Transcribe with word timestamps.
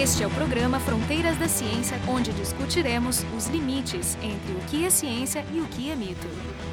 Este 0.00 0.22
é 0.22 0.26
o 0.28 0.30
programa 0.30 0.78
Fronteiras 0.78 1.36
da 1.38 1.48
Ciência, 1.48 1.98
onde 2.06 2.32
discutiremos 2.32 3.26
os 3.36 3.48
limites 3.48 4.16
entre 4.22 4.52
o 4.52 4.60
que 4.70 4.84
é 4.84 4.90
ciência 4.90 5.44
e 5.52 5.58
o 5.58 5.64
que 5.64 5.90
é 5.90 5.96
mito. 5.96 6.24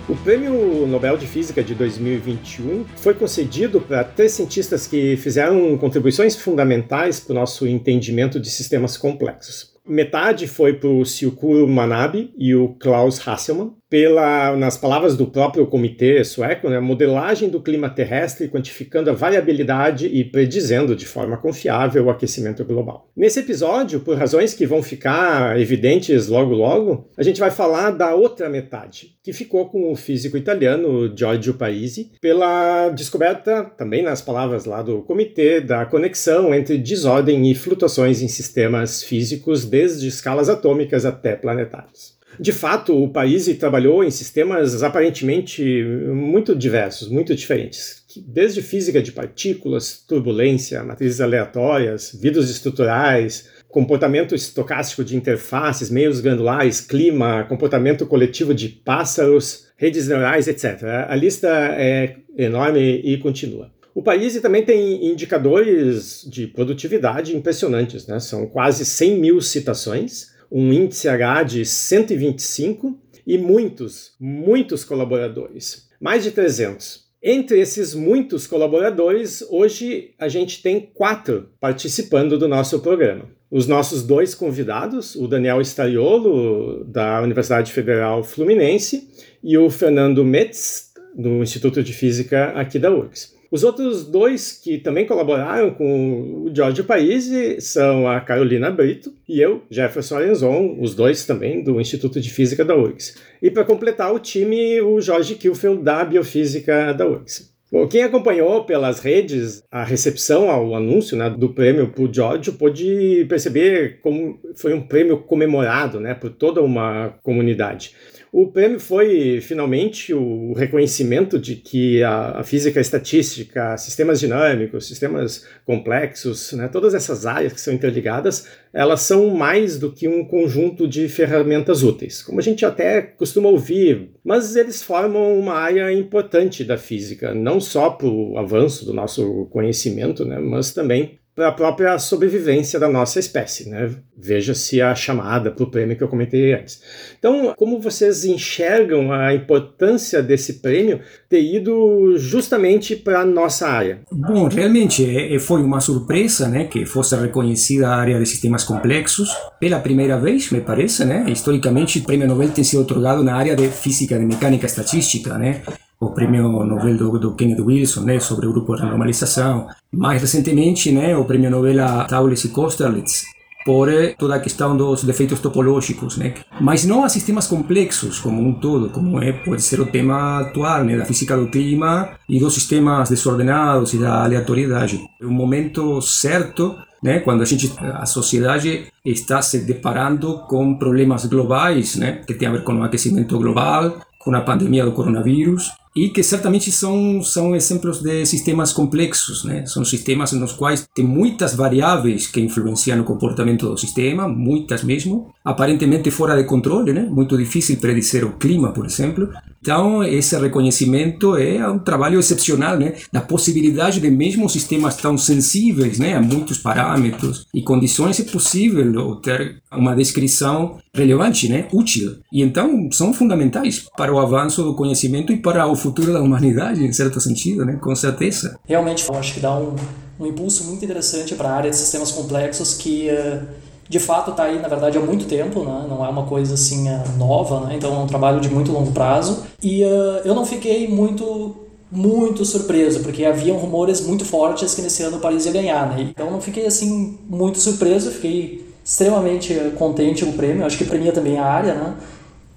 O 0.08 0.16
Prêmio 0.16 0.86
Nobel 0.86 1.18
de 1.18 1.26
Física 1.26 1.64
de 1.64 1.74
2021 1.74 2.86
foi 2.96 3.16
concedido 3.16 3.82
para 3.82 4.04
três 4.04 4.34
cientistas 4.34 4.86
que 4.86 5.18
fizeram 5.18 5.76
contribuições 5.76 6.35
fundamentais 6.35 7.19
para 7.19 7.31
o 7.31 7.35
nosso 7.35 7.67
entendimento 7.67 8.40
de 8.40 8.47
sistemas 8.51 8.96
complexos. 8.96 9.73
Metade 9.87 10.47
foi 10.47 10.73
para 10.73 10.89
o 10.89 11.03
Syukuro 11.03 11.67
Manabe 11.67 12.31
e 12.37 12.53
o 12.53 12.69
Klaus 12.76 13.28
Hasselmann, 13.28 13.73
pela, 13.90 14.56
nas 14.56 14.78
palavras 14.78 15.15
do 15.15 15.28
próprio 15.28 15.67
comitê 15.67 16.23
sueco, 16.23 16.70
né, 16.70 16.80
modelagem 16.80 17.49
do 17.49 17.62
clima 17.62 17.90
terrestre, 17.90 18.48
quantificando 18.48 19.09
a 19.09 19.13
variabilidade 19.13 20.08
e 20.08 20.23
predizendo 20.23 20.95
de 20.95 21.05
forma 21.05 21.38
confiável 21.38 22.05
o 22.05 22.09
aquecimento 22.09 22.66
global. 22.66 23.09
Nesse 23.16 23.39
episódio, 23.39 23.99
por 23.99 24.17
razões 24.17 24.53
que 24.53 24.66
vão 24.66 24.81
ficar 24.81 25.59
evidentes 25.59 26.27
logo 26.27 26.53
logo, 26.53 27.09
a 27.17 27.23
gente 27.23 27.39
vai 27.39 27.52
falar 27.52 27.91
da 27.91 28.16
outra 28.16 28.49
metade, 28.49 29.16
que 29.23 29.31
ficou 29.31 29.70
com 29.70 29.91
o 29.91 29.95
físico 29.95 30.36
italiano 30.36 31.16
Giorgio 31.16 31.53
Paisi, 31.53 32.11
pela 32.20 32.89
descoberta, 32.89 33.63
também 33.77 34.02
nas 34.02 34.22
palavras 34.22 34.66
lá 34.66 34.81
do 34.81 35.02
comitê, 35.03 35.61
da 35.61 35.86
conexão 35.86 36.53
entre 36.53 36.77
desordem 36.77 37.49
e 37.49 37.55
flutuações 37.55 38.22
em 38.22 38.27
sistemas 38.27 39.03
físicos, 39.03 39.66
desde 39.66 40.08
escalas 40.08 40.49
atômicas 40.49 41.05
até 41.05 41.36
planetários. 41.36 42.14
De 42.39 42.52
fato, 42.52 42.95
o 42.95 43.09
país 43.09 43.45
trabalhou 43.57 44.03
em 44.03 44.12
sistemas 44.12 44.84
aparentemente 44.84 45.84
muito 45.84 46.55
diversos, 46.55 47.09
muito 47.09 47.35
diferentes, 47.35 48.03
desde 48.25 48.61
física 48.61 49.02
de 49.02 49.11
partículas, 49.11 50.03
turbulência, 50.08 50.84
matrizes 50.84 51.21
aleatórias, 51.21 52.17
vidros 52.20 52.49
estruturais, 52.49 53.49
comportamento 53.67 54.33
estocástico 54.33 55.03
de 55.03 55.17
interfaces, 55.17 55.89
meios 55.89 56.22
granulares, 56.22 56.80
clima, 56.80 57.44
comportamento 57.44 58.06
coletivo 58.06 58.53
de 58.53 58.69
pássaros, 58.69 59.67
redes 59.75 60.08
neurais, 60.08 60.47
etc. 60.47 60.83
A 61.08 61.16
lista 61.16 61.50
é 61.50 62.16
enorme 62.38 63.02
e 63.03 63.17
continua. 63.17 63.69
O 63.94 64.02
país 64.02 64.38
também 64.41 64.63
tem 64.63 65.06
indicadores 65.06 66.28
de 66.30 66.47
produtividade 66.47 67.36
impressionantes, 67.36 68.06
né? 68.08 68.19
são 68.19 68.45
quase 68.45 68.86
100 68.86 69.19
mil 69.19 69.41
citações, 69.41 70.34
um 70.51 70.71
índice 70.71 71.07
H 71.07 71.43
de 71.43 71.65
125 71.65 72.97
e 73.25 73.38
muitos, 73.38 74.13
muitos 74.19 74.83
colaboradores, 74.83 75.89
mais 75.99 76.23
de 76.23 76.31
300. 76.31 77.05
Entre 77.23 77.59
esses 77.59 77.95
muitos 77.95 78.45
colaboradores, 78.45 79.43
hoje 79.49 80.13
a 80.19 80.27
gente 80.27 80.61
tem 80.61 80.79
quatro 80.79 81.49
participando 81.59 82.38
do 82.38 82.47
nosso 82.47 82.79
programa. 82.79 83.25
Os 83.49 83.67
nossos 83.67 84.03
dois 84.03 84.35
convidados, 84.35 85.16
o 85.16 85.27
Daniel 85.27 85.59
Stariolo, 85.61 86.83
da 86.83 87.21
Universidade 87.21 87.71
Federal 87.71 88.23
Fluminense, 88.23 89.09
e 89.43 89.57
o 89.57 89.69
Fernando 89.69 90.23
Metz, 90.23 90.91
do 91.16 91.41
Instituto 91.41 91.81
de 91.81 91.93
Física 91.93 92.49
aqui 92.49 92.77
da 92.77 92.91
URGS. 92.91 93.34
Os 93.56 93.64
outros 93.64 94.06
dois 94.06 94.52
que 94.52 94.78
também 94.78 95.06
colaboraram 95.06 95.72
com 95.72 96.44
o 96.44 96.52
Jorge 96.53 96.84
Paisi 96.84 97.62
são 97.62 98.06
a 98.06 98.20
Carolina 98.20 98.70
Brito 98.70 99.14
e 99.30 99.39
eu, 99.39 99.64
Jefferson 99.72 100.17
Arenzon, 100.17 100.75
os 100.81 100.94
dois 100.94 101.25
também 101.25 101.64
do 101.64 101.80
Instituto 101.80 102.20
de 102.20 102.30
Física 102.30 102.66
da 102.66 102.75
URGS. 102.75 103.16
E 103.42 103.50
para 103.50 103.64
completar 103.64 104.14
o 104.14 104.20
time, 104.20 104.81
o 104.81 105.00
Jorge 105.00 105.36
Kilfeld 105.36 105.81
da 105.81 106.03
Biofísica 106.03 106.94
da 106.94 107.08
URGS. 107.08 107.50
Bom, 107.72 107.88
quem 107.88 108.03
acompanhou 108.03 108.66
pelas 108.66 109.00
redes 109.00 109.64
a 109.72 109.86
recepção 109.86 110.52
ao 110.52 110.75
anúncio 110.75 111.16
né, 111.16 111.30
do 111.30 111.47
prêmio 111.47 111.88
para 111.88 112.03
o 112.03 112.14
George 112.14 112.52
pôde 112.52 113.25
perceber 113.30 114.02
como 114.02 114.38
foi 114.56 114.73
um 114.73 114.81
prêmio 114.81 115.19
comemorado 115.19 115.97
né, 116.02 116.14
por 116.14 116.30
toda 116.30 116.62
uma 116.62 117.17
comunidade. 117.23 117.94
O 118.31 118.47
prêmio 118.47 118.80
foi 118.80 119.40
finalmente 119.41 120.13
o 120.13 120.53
reconhecimento 120.53 121.40
de 121.40 121.56
que 121.56 122.03
a, 122.03 122.44
física 122.44 122.80
estatística, 122.80 123.78
sistemas 123.78 124.19
dinâmicos, 124.19 124.88
sistemas 124.88 125.47
complexos, 125.66 126.52
né, 126.53 126.68
todas 126.68 126.94
essas 126.94 127.25
áreas 127.25 127.53
que 127.53 127.62
são 127.62 127.74
interligadas, 127.74 128.47
elas 128.74 129.02
são 129.02 129.30
mais 129.30 129.80
do 129.80 129.91
que 129.91 130.08
um 130.08 130.25
conjunto 130.25 130.88
de 130.88 131.08
ferramentas 131.08 131.81
úteis, 131.81 132.22
como 132.22 132.40
a 132.40 132.44
gente 132.44 132.66
até 132.66 133.02
costuma 133.02 133.50
ouvir, 133.50 134.09
mas 134.24 134.56
eles 134.56 134.84
formam 134.84 135.40
uma 135.40 135.53
área 135.53 135.91
importante 135.91 136.64
da 136.64 136.78
física, 136.78 137.34
não 137.34 137.59
só 137.59 137.90
para 137.90 138.08
o 138.08 138.38
avanço 138.38 138.85
do 138.85 138.94
nosso 138.94 139.46
conhecimento, 139.46 140.25
né, 140.25 140.40
mas 140.40 140.74
também 140.74 141.19
para 141.35 141.50
a 141.50 141.51
própria 141.51 142.00
sobrevivência 142.00 142.79
da 142.79 142.88
nossa 142.88 143.19
espécie, 143.19 143.69
né? 143.69 143.91
Veja-se 144.18 144.81
a 144.81 144.96
chamada 144.96 145.51
para 145.51 145.66
o 145.66 145.69
prêmio 145.69 145.97
que 145.97 146.03
eu 146.03 146.07
comentei 146.07 146.53
antes. 146.53 146.81
Então, 147.19 147.53
como 147.57 147.79
vocês 147.81 148.23
enxergam 148.23 149.12
a 149.12 149.34
importância 149.35 150.23
desse 150.23 150.62
prêmio 150.62 151.01
ter 151.28 151.41
ido 151.41 152.18
justamente 152.18 152.96
para 152.96 153.19
a 153.19 153.25
nossa 153.25 153.68
área? 153.68 154.00
Bom, 154.09 154.47
realmente 154.47 155.38
foi 155.40 155.62
uma 155.62 155.81
surpresa, 155.81 156.47
né, 156.47 156.63
que 156.63 156.85
fosse 156.85 157.13
reconhecida 157.18 157.90
a 157.90 157.96
área 157.96 158.17
de 158.17 158.25
sistemas 158.25 158.63
complexos 158.63 159.29
pela 159.59 159.79
primeira 159.79 160.17
vez, 160.17 160.50
me 160.52 160.62
parece, 160.62 161.03
né? 161.03 161.25
Historicamente, 161.28 162.00
o 162.00 162.03
prêmio 162.03 162.28
Nobel 162.28 162.50
tem 162.50 162.63
sido 162.63 162.84
otorgado 162.84 163.23
na 163.23 163.35
área 163.35 163.56
de 163.56 163.67
física 163.67 164.17
de 164.17 164.25
mecânica 164.25 164.66
estatística, 164.66 165.38
né? 165.38 165.62
O 166.05 166.11
prêmio 166.11 166.63
Nobel 166.66 166.97
do, 166.97 167.19
do 167.19 167.35
Kenneth 167.35 167.61
Wilson, 167.61 168.01
né, 168.01 168.19
sobre 168.19 168.47
o 168.47 168.51
grupo 168.51 168.75
de 168.75 168.83
normalização. 168.83 169.67
Mais 169.91 170.21
recentemente, 170.21 170.91
né, 170.91 171.16
o 171.16 171.25
prêmio 171.25 171.49
Nobel 171.49 171.83
a 171.85 172.05
Taules 172.05 172.43
e 172.45 172.49
Kosterlitz 172.49 173.35
por 173.66 173.89
toda 174.19 174.35
a 174.35 174.39
questão 174.39 174.77
dos 174.77 175.03
defeitos 175.03 175.39
topológicos, 175.39 176.17
né? 176.17 176.35
Mas 176.61 176.85
não 176.85 177.03
a 177.03 177.09
sistemas 177.09 177.47
complexos 177.47 178.19
como 178.19 178.39
um 178.39 178.53
todo, 178.53 178.91
como 178.91 179.19
é 179.19 179.33
pode 179.33 179.63
ser 179.63 179.81
o 179.81 179.88
tema 179.88 180.41
atual, 180.41 180.83
né, 180.83 180.95
da 180.95 181.03
física 181.03 181.35
do 181.35 181.47
clima 181.47 182.11
e 182.29 182.39
dos 182.39 182.53
sistemas 182.53 183.09
desordenados 183.09 183.95
e 183.95 183.97
da 183.97 184.23
aleatoriedade. 184.23 185.03
É 185.19 185.25
um 185.25 185.31
momento 185.31 185.99
certo, 185.99 186.75
né, 187.01 187.19
quando 187.19 187.41
a 187.41 187.45
gente 187.45 187.73
a 187.81 188.05
sociedade 188.05 188.85
está 189.03 189.41
se 189.41 189.66
deparando 189.66 190.43
com 190.47 190.77
problemas 190.77 191.25
globais, 191.25 191.95
né, 191.95 192.22
que 192.27 192.35
tem 192.35 192.47
a 192.47 192.51
ver 192.51 192.63
com 192.63 192.75
o 192.75 192.83
aquecimento 192.83 193.35
global, 193.39 193.99
com 194.19 194.35
a 194.35 194.41
pandemia 194.41 194.85
do 194.85 194.91
coronavírus 194.91 195.72
e 195.95 196.09
que 196.09 196.22
certamente 196.22 196.72
são 196.72 197.23
são 197.23 197.56
exemplos 197.56 198.01
de 198.01 198.25
sistemas 198.25 198.73
complexos, 198.73 199.45
né? 199.45 199.66
São 199.66 199.85
sistemas 199.85 200.33
nos 200.33 200.51
quais 200.51 200.85
tem 200.94 201.06
muitas 201.06 201.56
variáveis 201.56 202.28
que 202.28 202.41
influenciam 202.41 203.00
o 203.00 203.06
comportamento 203.06 203.69
do 203.69 203.78
sistema, 203.78 204.28
muitas 204.28 204.84
mesmo, 204.84 205.34
aparentemente 205.44 206.11
fora 206.11 206.35
de 206.35 206.44
controle, 206.44 206.91
né? 206.91 207.07
Muito 207.09 207.38
difícil 207.38 207.78
predizer 207.78 208.25
o 208.25 208.34
clima, 208.38 208.73
por 208.73 208.85
exemplo. 208.85 209.29
Então, 209.66 210.03
esse 210.03 210.38
reconhecimento 210.38 211.36
é 211.36 211.68
um 211.68 211.80
trabalho 211.80 212.20
excepcional, 212.20 212.78
né? 212.78 212.94
Da 213.12 213.20
possibilidade 213.20 214.00
de 214.00 214.12
mesmo 214.12 214.48
sistemas 214.48 214.96
tão 214.96 215.18
sensíveis, 215.18 215.98
né, 215.98 216.14
a 216.14 216.22
muitos 216.22 216.59
parâmetros 216.59 217.48
e 217.52 217.64
condições 217.64 218.20
é 218.20 218.24
possível 218.26 219.16
ter 219.16 219.58
uma 219.72 219.96
descrição 219.96 220.78
relevante, 220.94 221.50
né, 221.50 221.68
útil. 221.74 222.18
E 222.31 222.44
então 222.44 222.92
são 222.92 223.12
fundamentais 223.12 223.88
para 223.98 224.14
o 224.14 224.20
avanço 224.20 224.62
do 224.62 224.76
conhecimento 224.76 225.34
e 225.34 225.38
para 225.38 225.66
o 225.66 225.76
futuro 225.76 226.14
da 226.14 226.22
humanidade, 226.22 226.86
em 226.86 226.94
certo 226.94 227.20
sentido, 227.20 227.66
né? 227.66 227.80
Com 227.82 227.96
certeza. 227.96 228.59
Realmente, 228.68 229.03
eu 229.09 229.16
acho 229.16 229.34
que 229.34 229.40
dá 229.40 229.58
um, 229.58 229.76
um 230.20 230.28
impulso 230.28 230.66
muito 230.66 230.86
interessante 230.86 231.34
para 231.34 231.50
a 231.50 231.56
área 231.56 231.72
de 231.72 231.76
sistemas 231.76 232.12
complexos 232.12 232.76
que 232.76 233.09
uh, 233.09 233.44
de 233.88 234.00
fato 234.00 234.31
está 234.31 234.44
aí, 234.44 234.59
na 234.59 234.68
verdade, 234.68 234.97
há 234.97 235.01
muito 235.01 235.25
tempo, 235.25 235.63
né? 235.63 235.85
não 235.88 236.03
é 236.03 236.09
uma 236.09 236.23
coisa 236.23 236.56
assim 236.56 236.90
uh, 236.90 237.18
nova, 237.18 237.59
né? 237.62 237.75
então 237.75 237.94
é 237.94 238.00
um 238.00 238.07
trabalho 238.07 238.40
de 238.40 238.50
muito 238.50 238.72
longo 238.72 238.91
prazo. 238.91 239.44
E 239.62 239.84
uh, 239.84 240.22
eu 240.25 240.34
não 240.34 240.46
fiquei 240.46 240.88
muito 240.88 241.56
muito 241.91 242.44
surpreso, 242.44 243.01
porque 243.01 243.23
haviam 243.23 243.57
rumores 243.57 244.01
muito 244.01 244.25
fortes 244.25 244.73
que 244.73 244.81
nesse 244.81 245.03
ano 245.03 245.18
o 245.18 245.19
Paris 245.19 245.46
ia 245.46 245.51
ganhar, 245.51 245.87
né? 245.87 246.02
Então 246.09 246.29
não 246.32 246.41
fiquei 246.41 246.66
assim 246.66 247.17
muito 247.29 247.59
surpreso, 247.59 248.11
fiquei 248.11 248.67
extremamente 248.84 249.53
contente 249.78 250.26
com 250.26 250.32
o 250.32 250.34
prêmio, 250.34 250.66
acho 250.66 250.78
que 250.78 250.84
premia 250.84 251.14
também 251.14 251.37
a 251.37 251.46
área, 251.46 251.76
né? 251.76 251.96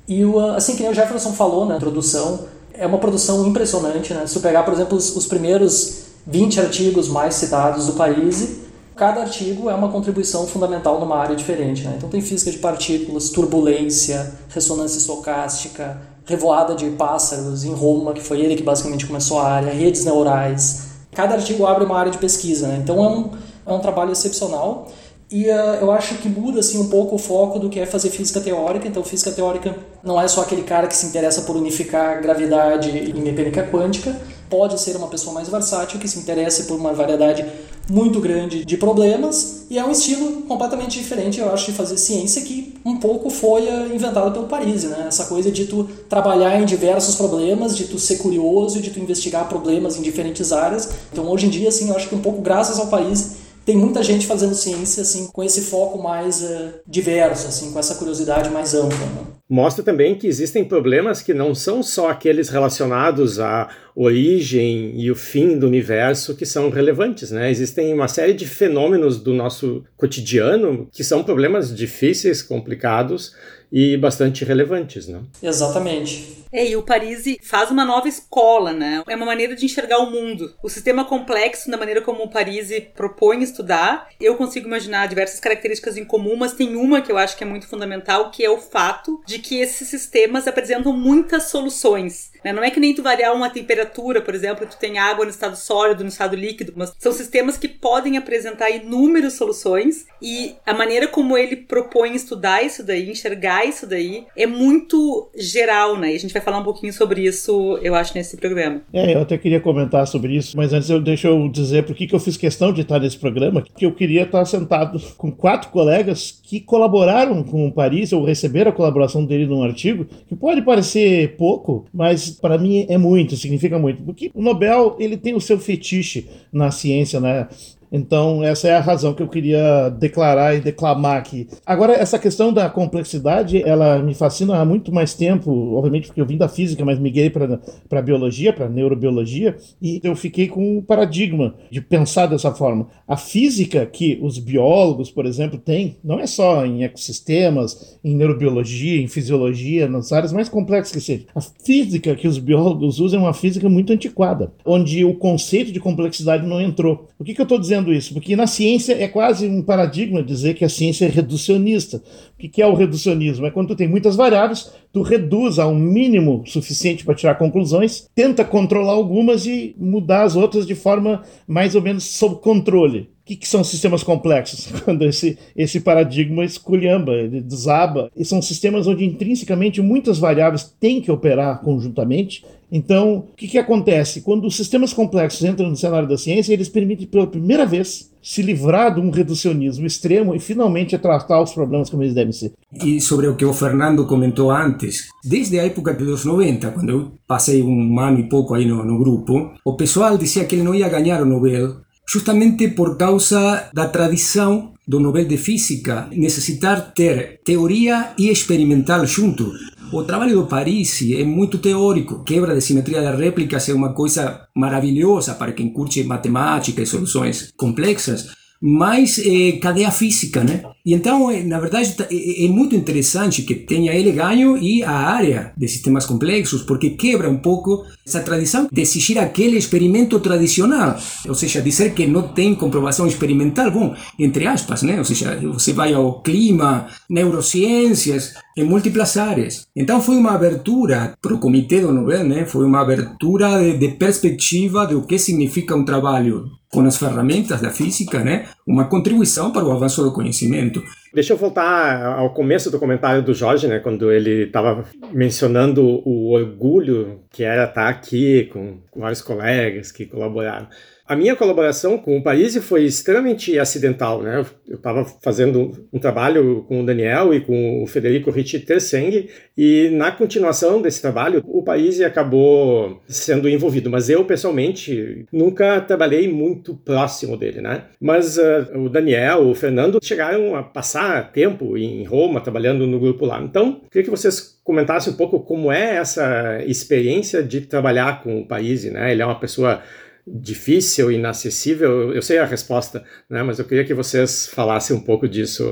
E 0.09 0.25
o, 0.25 0.41
assim 0.41 0.75
que 0.75 0.83
o 0.83 0.95
Jefferson 0.95 1.33
falou 1.33 1.67
na 1.67 1.77
introdução, 1.77 2.47
é 2.73 2.87
uma 2.87 2.99
produção 2.99 3.47
impressionante, 3.47 4.15
né? 4.15 4.27
Se 4.27 4.37
eu 4.37 4.43
pegar, 4.43 4.63
por 4.63 4.73
exemplo, 4.73 4.97
os, 4.97 5.15
os 5.15 5.27
primeiros 5.27 6.07
20 6.27 6.61
artigos 6.61 7.09
mais 7.09 7.35
citados 7.35 7.87
do 7.87 7.93
país, 7.93 8.61
cada 8.99 9.21
artigo 9.21 9.71
é 9.71 9.75
uma 9.75 9.89
contribuição 9.89 10.47
fundamental 10.47 10.99
numa 10.99 11.17
área 11.17 11.37
diferente, 11.37 11.85
né? 11.85 11.95
Então 11.97 12.09
tem 12.09 12.21
física 12.21 12.51
de 12.51 12.59
partículas, 12.59 13.31
turbulência, 13.31 14.35
ressonância 14.49 14.99
estocástica, 14.99 16.03
revoada 16.27 16.75
de 16.75 16.91
pássaros 16.91 17.65
em 17.65 17.73
Roma, 17.73 18.13
que 18.13 18.21
foi 18.21 18.41
ele 18.41 18.57
que 18.57 18.63
basicamente 18.63 19.07
começou 19.07 19.39
a 19.39 19.47
área, 19.47 19.73
redes 19.73 20.05
neurais. 20.05 20.89
Cada 21.15 21.35
artigo 21.35 21.65
abre 21.65 21.85
uma 21.85 21.97
área 21.97 22.11
de 22.11 22.19
pesquisa, 22.19 22.67
né? 22.67 22.81
Então 22.83 23.03
é 23.03 23.09
um, 23.09 23.31
é 23.67 23.73
um 23.73 23.79
trabalho 23.79 24.11
excepcional. 24.11 24.89
E 25.31 25.45
uh, 25.45 25.77
eu 25.81 25.93
acho 25.93 26.17
que 26.17 26.29
muda 26.29 26.61
assim, 26.61 26.79
um 26.79 26.89
pouco 26.89 27.15
o 27.15 27.19
foco 27.19 27.59
do 27.59 27.69
que 27.69 27.79
é 27.79 27.87
fazer 27.87 28.11
física 28.11 28.41
teórica. 28.41 28.89
Então, 28.89 29.05
física 29.05 29.31
teórica 29.31 29.77
não 30.03 30.21
é 30.21 30.27
só 30.27 30.41
aquele 30.41 30.63
cara 30.63 30.87
que 30.87 30.97
se 30.97 31.07
interessa 31.07 31.43
por 31.43 31.55
unificar 31.55 32.21
gravidade 32.23 32.91
e 32.91 33.13
mecânica 33.13 33.63
quântica. 33.63 34.17
Pode 34.49 34.81
ser 34.81 34.97
uma 34.97 35.09
pessoa 35.09 35.35
mais 35.35 35.49
versátil 35.49 35.99
que 35.99 36.09
se 36.09 36.19
interesse 36.19 36.65
por 36.65 36.79
uma 36.79 36.93
variedade 36.93 37.45
muito 37.91 38.21
grande 38.21 38.65
de 38.65 38.77
problemas 38.77 39.65
e 39.71 39.79
é 39.79 39.85
um 39.85 39.91
estilo 39.91 40.43
completamente 40.43 40.99
diferente, 40.99 41.41
eu 41.41 41.53
acho, 41.53 41.71
de 41.71 41.77
fazer 41.77 41.97
ciência 41.97 42.43
que 42.43 42.75
um 42.85 42.97
pouco 42.97 43.31
foi 43.31 43.67
eh, 43.67 43.89
inventado 43.95 44.33
pelo 44.33 44.47
Paris, 44.47 44.85
né? 44.85 45.07
Essa 45.09 45.25
coisa 45.27 45.51
de 45.51 45.67
tu 45.67 45.89
trabalhar 46.09 46.61
em 46.61 46.65
diversos 46.65 47.15
problemas, 47.15 47.77
de 47.77 47.85
tu 47.85 47.99
ser 47.99 48.17
curioso, 48.17 48.81
de 48.81 48.91
tu 48.91 48.99
investigar 48.99 49.49
problemas 49.49 49.99
em 49.99 50.03
diferentes 50.03 50.53
áreas. 50.53 50.89
Então, 51.13 51.29
hoje 51.29 51.47
em 51.47 51.51
dia, 51.51 51.69
assim, 51.69 51.89
eu 51.89 51.97
acho 51.97 52.09
que 52.09 52.15
um 52.15 52.21
pouco 52.21 52.41
graças 52.41 52.79
ao 52.79 52.87
Paris 52.87 53.38
tem 53.69 53.77
muita 53.77 54.03
gente 54.03 54.27
fazendo 54.27 54.55
ciência 54.55 55.03
assim 55.03 55.29
com 55.31 55.45
esse 55.45 55.61
foco 55.61 56.03
mais 56.03 56.41
uh, 56.41 56.73
diverso, 56.87 57.49
assim, 57.49 57.71
com 57.71 57.79
essa 57.79 57.97
curiosidade 57.97 58.49
mais 58.49 58.73
ampla. 58.73 58.97
Né? 58.97 59.27
Mostra 59.47 59.85
também 59.85 60.15
que 60.15 60.27
existem 60.27 60.65
problemas 60.65 61.21
que 61.21 61.35
não 61.35 61.55
são 61.55 61.83
só 61.83 62.09
aqueles 62.09 62.49
relacionados 62.49 63.39
à 63.39 63.69
origem 63.95 64.99
e 64.99 65.11
o 65.11 65.15
fim 65.15 65.59
do 65.59 65.67
universo 65.67 66.35
que 66.35 66.47
são 66.47 66.71
relevantes, 66.71 67.31
né? 67.31 67.51
Existem 67.51 67.93
uma 67.93 68.09
série 68.09 68.33
de 68.33 68.47
fenômenos 68.47 69.19
do 69.21 69.35
nosso 69.35 69.85
cotidiano 69.99 70.89
que 70.91 71.05
são 71.05 71.23
problemas 71.23 71.75
difíceis, 71.75 72.43
complicados 72.43 73.35
e 73.71 73.97
bastante 73.97 74.45
relevantes, 74.45 75.07
né? 75.07 75.21
Exatamente. 75.43 76.39
É, 76.53 76.67
e 76.67 76.77
o 76.77 76.83
Parisi 76.83 77.39
faz 77.43 77.71
uma 77.71 77.85
nova 77.85 78.09
escola, 78.09 78.73
né? 78.73 79.03
É 79.07 79.15
uma 79.15 79.27
maneira 79.27 79.55
de 79.55 79.65
enxergar 79.65 79.99
o 79.99 80.11
mundo. 80.11 80.55
O 80.63 80.69
sistema 80.69 81.05
complexo, 81.05 81.71
na 81.71 81.77
maneira 81.77 82.01
como 82.01 82.23
o 82.23 82.31
Parisi 82.31 82.81
propõe 82.95 83.43
estudar, 83.43 84.09
eu 84.21 84.37
consigo 84.37 84.67
imaginar 84.67 85.09
diversas 85.09 85.41
características 85.41 85.97
em 85.97 86.05
comum, 86.05 86.37
mas 86.37 86.55
tem 86.55 86.75
uma 86.77 87.03
que 87.03 87.13
eu 87.13 87.19
acho 87.19 87.37
que 87.37 87.45
é 87.45 87.47
muito 87.47 87.69
fundamental, 87.69 88.31
que 88.31 88.45
é 88.45 88.51
o 88.51 88.59
fato 88.59 89.21
de 89.27 89.39
que 89.39 89.61
esses 89.61 89.89
sistemas 89.89 90.47
apresentam 90.47 90.93
muitas 90.93 91.45
soluções. 91.45 92.31
Né? 92.45 92.53
Não 92.53 92.63
é 92.63 92.71
que 92.71 92.81
nem 92.81 92.95
tu 92.95 93.03
variar 93.03 93.35
uma 93.35 93.51
temperatura, 93.51 94.21
por 94.21 94.35
exemplo, 94.35 94.67
tu 94.67 94.79
tem 94.79 94.99
água 94.99 95.25
no 95.25 95.31
estado 95.31 95.57
sólido, 95.57 96.03
no 96.03 96.09
estado 96.09 96.37
líquido, 96.37 96.73
mas 96.77 96.93
são 96.99 97.13
sistemas 97.13 97.57
que 97.57 97.69
podem 97.69 98.17
apresentar 98.17 98.71
inúmeras 98.71 99.35
soluções 99.35 100.07
e 100.21 100.55
a 100.67 100.75
maneira 100.75 101.09
como 101.09 101.37
ele 101.37 101.57
propõe 101.57 102.15
estudar 102.15 102.63
isso 102.63 102.85
daí, 102.85 103.11
enxergar 103.11 103.65
isso 103.67 103.87
daí, 103.87 104.27
é 104.37 104.47
muito 104.47 105.31
geral, 105.37 105.97
né? 105.99 106.13
E 106.13 106.17
a 106.17 106.19
gente 106.19 106.33
vai 106.33 106.43
falar 106.43 106.59
um 106.59 106.65
pouquinho 106.65 106.93
sobre 106.93 107.23
isso, 107.23 107.79
eu 107.83 107.95
acho, 107.95 108.15
nesse 108.15 108.37
programa. 108.37 108.83
É, 108.93 109.15
eu 109.15 109.23
até 109.23 109.37
queria 109.39 109.61
comentar 109.61 110.07
sobre 110.07 110.37
isso, 110.37 110.57
mas 110.57 110.73
antes 110.73 110.91
eu 110.91 111.01
deixa 111.01 111.29
eu 111.29 111.49
dizer 111.49 111.85
por 111.85 111.95
que, 111.95 112.09
eu 112.13 112.19
fiz 112.19 112.37
questão 112.37 112.73
de 112.73 112.83
estar 112.83 112.99
nesse 112.99 113.19
programa, 113.19 113.63
que 113.63 113.85
eu 113.85 113.93
queria 113.93 114.23
estar 114.23 114.45
sentado 114.45 115.01
com 115.17 115.31
quatro 115.31 115.71
colegas 115.71 116.39
que 116.43 116.61
colaboraram 116.61 117.43
com 117.43 117.67
o 117.67 117.73
Paris, 117.73 118.13
ou 118.13 118.25
receberam 118.25 118.71
a 118.71 118.75
colaboração 118.75 119.25
dele 119.25 119.47
num 119.47 119.63
artigo, 119.63 120.07
que 120.27 120.35
pode 120.35 120.63
parecer 120.63 121.37
pouco, 121.37 121.87
mas 121.93 122.28
para 122.31 122.59
mim 122.59 122.87
é 122.89 122.99
muito, 122.99 123.37
significa 123.37 123.79
muito, 123.79 124.03
porque 124.03 124.31
o 124.35 124.43
Nobel 124.43 124.97
ele 124.99 125.17
tem 125.17 125.35
o 125.35 125.41
seu 125.41 125.59
fetiche 125.59 126.29
na 126.53 126.71
ciência, 126.71 127.21
né? 127.21 127.49
Então, 127.91 128.43
essa 128.45 128.69
é 128.69 128.77
a 128.77 128.81
razão 128.81 129.15
que 129.15 129.23
eu 129.23 129.29
queria 129.29 129.89
declarar 129.91 130.55
e 130.55 130.61
declamar 130.61 131.17
aqui. 131.17 131.49
Agora, 131.65 131.93
essa 131.93 132.19
questão 132.19 132.53
da 132.53 132.69
complexidade, 132.69 133.63
ela 133.63 133.99
me 133.99 134.15
fascina 134.15 134.57
há 134.57 134.65
muito 134.65 134.93
mais 134.93 135.15
tempo, 135.15 135.51
obviamente 135.75 136.07
porque 136.07 136.21
eu 136.21 136.27
vim 136.27 136.37
da 136.37 136.49
física, 136.49 136.85
mas 136.85 136.99
migrei 136.99 137.31
para 137.31 138.03
biologia, 138.03 138.53
para 138.53 138.69
neurobiologia, 138.69 139.57
e 139.81 140.01
eu 140.03 140.15
fiquei 140.15 140.49
com 140.49 140.79
um 140.79 140.83
paradigma 140.83 141.55
de 141.71 141.81
pensar 141.81 142.27
dessa 142.27 142.53
forma. 142.53 142.89
A 143.07 143.17
física 143.17 143.87
que 143.87 144.19
os 144.23 144.39
biólogos, 144.39 145.11
por 145.11 145.27
exemplo, 145.27 145.59
têm, 145.59 145.97
não 146.05 146.21
é 146.21 146.27
só 146.27 146.65
em 146.65 146.85
ecossistemas, 146.85 147.99
em 148.05 148.15
neurobiologia, 148.15 149.01
em 149.01 149.09
fisiologia, 149.09 149.89
nas 149.89 150.13
áreas 150.13 150.33
mais 150.33 150.49
complexas 150.49 150.93
que 150.93 151.01
seja. 151.01 151.27
A 151.35 151.41
física 151.41 152.15
que 152.15 152.29
os 152.29 152.39
biólogos 152.39 153.01
usam 153.01 153.21
é 153.21 153.23
uma 153.25 153.35
física 153.35 153.69
muito 153.69 153.93
antiquada, 153.93 154.53
onde 154.65 155.05
o 155.05 155.15
conceito 155.15 155.73
de 155.73 155.81
complexidade 155.81 156.47
não 156.47 156.61
entrou. 156.61 157.09
O 157.19 157.25
que, 157.25 157.35
que 157.35 157.41
eu 157.41 157.45
estou 157.45 157.59
dizendo? 157.59 157.78
Dizendo 157.79 157.93
isso? 157.93 158.13
Porque 158.13 158.37
na 158.37 158.47
ciência 158.47 158.93
é 158.93 159.09
quase 159.09 159.47
um 159.47 159.63
paradigma 159.63 160.23
dizer 160.23 160.55
que 160.55 160.65
a 160.65 160.69
ciência 160.69 161.07
é 161.07 161.09
reducionista. 161.09 162.03
O 162.39 162.49
que 162.49 162.63
é 162.63 162.67
o 162.67 162.75
reducionismo? 162.75 163.47
É 163.47 163.51
quando 163.51 163.69
tu 163.69 163.77
tem 163.77 163.89
muitas 163.89 164.17
variáveis, 164.17 164.71
tu 164.93 165.03
reduz 165.03 165.59
a 165.59 165.67
um 165.67 165.79
mínimo 165.79 166.43
suficiente 166.47 167.05
para 167.05 167.15
tirar 167.15 167.35
conclusões, 167.37 168.09
tenta 168.15 168.45
controlar 168.45 168.93
algumas 168.93 169.47
e 169.47 169.75
mudar 169.79 170.23
as 170.23 170.37
outras 170.37 170.67
de 170.67 170.75
forma 170.75 171.23
mais 171.47 171.75
ou 171.75 171.83
menos 171.83 172.05
sob 172.05 172.37
controle. 172.37 173.11
O 173.23 173.29
que, 173.29 173.37
que, 173.37 173.49
são 173.49 173.63
sistemas 173.63 174.03
complexos? 174.03 174.73
Quando 174.85 175.05
esse, 175.05 175.39
esse 175.55 175.81
paradigma 175.81 176.47
esculhamba, 176.47 177.13
ele 177.13 177.43
desaba. 177.43 178.11
E 178.17 178.25
são 178.25 178.41
sistemas 178.41 178.87
onde 178.87 179.05
intrinsecamente 179.05 179.83
muitas 179.83 180.19
variáveis 180.19 180.75
têm 180.81 181.03
que 181.03 181.13
operar 181.13 181.61
conjuntamente 181.61 182.43
então, 182.71 183.19
o 183.31 183.35
que, 183.35 183.49
que 183.49 183.59
acontece? 183.59 184.21
Quando 184.21 184.47
os 184.47 184.57
sistemas 184.57 184.93
complexos 184.93 185.43
entram 185.43 185.71
no 185.71 185.77
cenário 185.77 186.09
da 186.09 186.19
ciência, 186.19 186.53
eles 186.53 186.69
permitem 186.69 187.07
pela 187.07 187.27
primeira 187.27 187.65
vez 187.65 188.11
se 188.23 188.43
livrar 188.43 188.95
de 188.95 189.01
um 189.01 189.11
reducionismo 189.11 189.87
extremo 189.87 190.35
e 190.35 190.41
finalmente 190.41 190.99
tratar 190.99 191.43
os 191.43 191.53
problemas 191.53 191.91
como 191.91 192.03
eles 192.03 192.15
devem 192.15 192.33
ser. 192.33 192.53
E 192.85 193.01
sobre 193.01 193.27
o 193.27 193.37
que 193.37 193.45
o 193.45 193.53
Fernando 193.53 194.07
comentou 194.07 194.51
antes, 194.51 195.09
desde 195.25 195.59
a 195.59 195.65
época 195.65 195.95
dos 195.95 196.25
90, 196.25 196.71
quando 196.73 196.91
eu 196.91 197.13
passei 197.27 197.63
um 197.63 197.99
ano 197.99 198.21
e 198.21 198.29
pouco 198.29 198.55
aí 198.55 198.65
no, 198.65 198.85
no 198.85 198.99
grupo, 198.99 199.53
o 199.65 199.77
pessoal 199.77 200.17
dizia 200.19 200.45
que 200.45 200.55
ele 200.55 200.65
não 200.65 200.75
ia 200.75 200.89
ganhar 200.89 201.23
o 201.23 201.27
Nobel 201.27 201.77
justamente 202.07 202.69
por 202.69 202.97
causa 202.97 203.69
da 203.75 203.87
tradição 203.87 204.73
do 204.87 204.99
Nobel 204.99 205.27
de 205.27 205.37
Física 205.37 206.09
necessitar 206.11 206.93
ter 206.95 207.41
teoria 207.45 208.15
e 208.19 208.31
experimental 208.31 209.05
junto. 209.05 209.53
O 209.91 210.03
trabalho 210.03 210.35
do 210.35 210.47
Parisi 210.47 211.19
é 211.19 211.25
muito 211.25 211.57
teórico. 211.57 212.23
Quebra 212.23 212.55
de 212.55 212.61
simetria 212.61 213.01
das 213.01 213.19
réplicas 213.19 213.71
é 213.71 213.73
uma 213.73 213.95
coisa 213.95 214.47
maravilhosa 214.55 215.35
para 215.35 215.53
quem 215.53 215.73
curte 215.73 216.05
matemática 216.05 216.83
e 216.83 216.87
soluções 216.87 217.51
complexas, 217.57 218.35
mas 218.61 219.19
é, 219.19 219.53
cadê 219.53 219.85
a 219.85 219.91
física, 219.91 220.43
né? 220.43 220.63
E 220.85 220.95
então, 220.95 221.31
na 221.45 221.61
verdade, 221.61 221.95
é 222.11 222.49
muito 222.49 222.75
interessante 222.75 223.43
que 223.43 223.55
tenha 223.55 223.93
ele 223.93 224.11
ganho 224.11 224.57
e 224.57 224.83
a 224.83 224.91
área 224.91 225.53
de 225.57 225.69
sistemas 225.69 226.07
complexos, 226.07 226.63
porque 226.63 226.91
quebra 226.91 227.31
um 227.31 227.39
pouco 227.39 227.85
essa 228.07 228.21
tradição 228.21 228.69
de 228.73 228.81
exigir 228.81 229.19
aquele 229.19 229.57
experimento 229.57 230.19
tradicional, 230.19 230.97
ou 231.29 231.35
seja, 231.35 231.61
dizer 231.61 231.95
que 231.95 232.07
não 232.07 232.29
tem 232.29 232.55
comprovação 232.55 233.07
experimental, 233.07 233.71
bom, 233.71 233.95
entre 234.19 234.47
aspas, 234.47 234.83
né? 234.83 234.99
Ou 234.99 235.05
seja, 235.05 235.39
você 235.53 235.73
vai 235.73 235.93
ao 235.93 236.23
clima, 236.23 236.89
neurociências, 237.09 238.35
em 238.57 238.65
múltiplas 238.65 239.17
áreas. 239.17 239.67
Então 239.77 240.01
foi 240.01 240.17
uma 240.17 240.33
abertura 240.33 241.15
para 241.23 241.35
o 241.35 241.39
Comitê 241.39 241.81
do 241.81 241.93
Nobel, 241.93 242.25
né? 242.25 242.45
Foi 242.45 242.65
uma 242.65 242.81
abertura 242.81 243.61
de, 243.61 243.79
de 243.79 243.89
perspectiva 243.95 244.87
do 244.87 245.03
que 245.03 245.19
significa 245.19 245.77
um 245.77 245.85
trabalho 245.85 246.58
com 246.71 246.81
as 246.81 246.97
ferramentas 246.97 247.61
da 247.61 247.71
física, 247.71 248.23
né? 248.23 248.49
Uma 248.67 248.85
contribuição 248.85 249.51
para 249.51 249.65
o 249.65 249.73
avanço 249.73 250.03
do 250.03 250.13
conhecimento. 250.13 250.83
Deixa 251.13 251.33
eu 251.33 251.37
voltar 251.37 252.05
ao 252.05 252.35
começo 252.35 252.71
do 252.71 252.79
comentário 252.79 253.23
do 253.23 253.35
Jorge, 253.35 253.67
né, 253.67 253.79
quando 253.79 254.13
ele 254.13 254.45
estava 254.45 254.85
mencionando 255.13 256.03
o 256.05 256.33
orgulho 256.33 257.21
que 257.31 257.43
era 257.45 257.65
estar 257.65 257.89
aqui 257.89 258.51
com 258.53 258.79
vários 258.95 259.23
colegas 259.23 259.91
que 259.91 260.07
colaboraram. 260.07 260.69
A 261.09 261.17
minha 261.17 261.35
colaboração 261.35 261.97
com 261.97 262.19
o 262.19 262.23
Parisi 262.23 262.61
foi 262.61 262.85
extremamente 262.85 263.59
acidental, 263.59 264.23
né? 264.23 264.45
Eu 264.69 264.77
estava 264.77 265.07
fazendo 265.23 265.89
um 265.91 265.99
trabalho 265.99 266.67
com 266.69 266.83
o 266.83 266.85
Daniel 266.85 267.33
e 267.33 267.41
com 267.41 267.83
o 267.83 267.87
Federico 267.87 268.31
Ricci 268.31 268.61
Terseng 268.61 269.27
e 269.57 269.89
na 269.91 270.13
continuação 270.13 270.83
desse 270.83 271.01
trabalho 271.01 271.43
o 271.47 271.63
Parisi 271.63 272.05
acabou 272.05 273.01
sendo 273.09 273.49
envolvido, 273.49 273.89
mas 273.89 274.11
eu 274.11 274.23
pessoalmente 274.27 275.25
nunca 275.33 275.81
trabalhei 275.81 276.31
muito 276.31 276.75
próximo 276.75 277.39
dele, 277.39 277.63
né? 277.63 277.85
Mas 277.99 278.37
uh, 278.37 278.77
o 278.77 278.91
Daniel, 278.91 279.49
o 279.49 279.55
Fernando 279.55 279.99
chegaram 280.03 280.55
a 280.55 280.63
passar 280.63 280.98
tempo 281.33 281.77
em 281.77 282.05
Roma 282.05 282.41
trabalhando 282.41 282.87
no 282.87 282.99
grupo 282.99 283.27
lá. 283.27 283.41
Então, 283.43 283.81
queria 283.91 284.05
que 284.05 284.11
vocês 284.11 284.59
comentassem 284.63 285.13
um 285.13 285.17
pouco 285.17 285.41
como 285.41 285.73
é 285.73 285.97
essa 285.97 286.63
experiência 286.67 287.43
de 287.43 287.63
trabalhar 287.63 288.23
com 288.23 288.41
o 288.41 288.47
Parisi, 288.47 288.91
né? 288.91 289.13
Ele 289.13 289.23
é 289.23 289.27
uma 289.27 289.39
pessoa 289.39 289.83
difícil, 290.27 291.11
inacessível? 291.11 292.13
Eu 292.13 292.23
sei 292.23 292.39
a 292.39 292.45
resposta, 292.45 293.03
né? 293.29 293.43
mas 293.43 293.59
eu 293.59 293.65
queria 293.65 293.85
que 293.85 293.95
vocês 293.95 294.47
falassem 294.47 294.95
um 294.95 295.01
pouco 295.01 295.29
disso. 295.29 295.65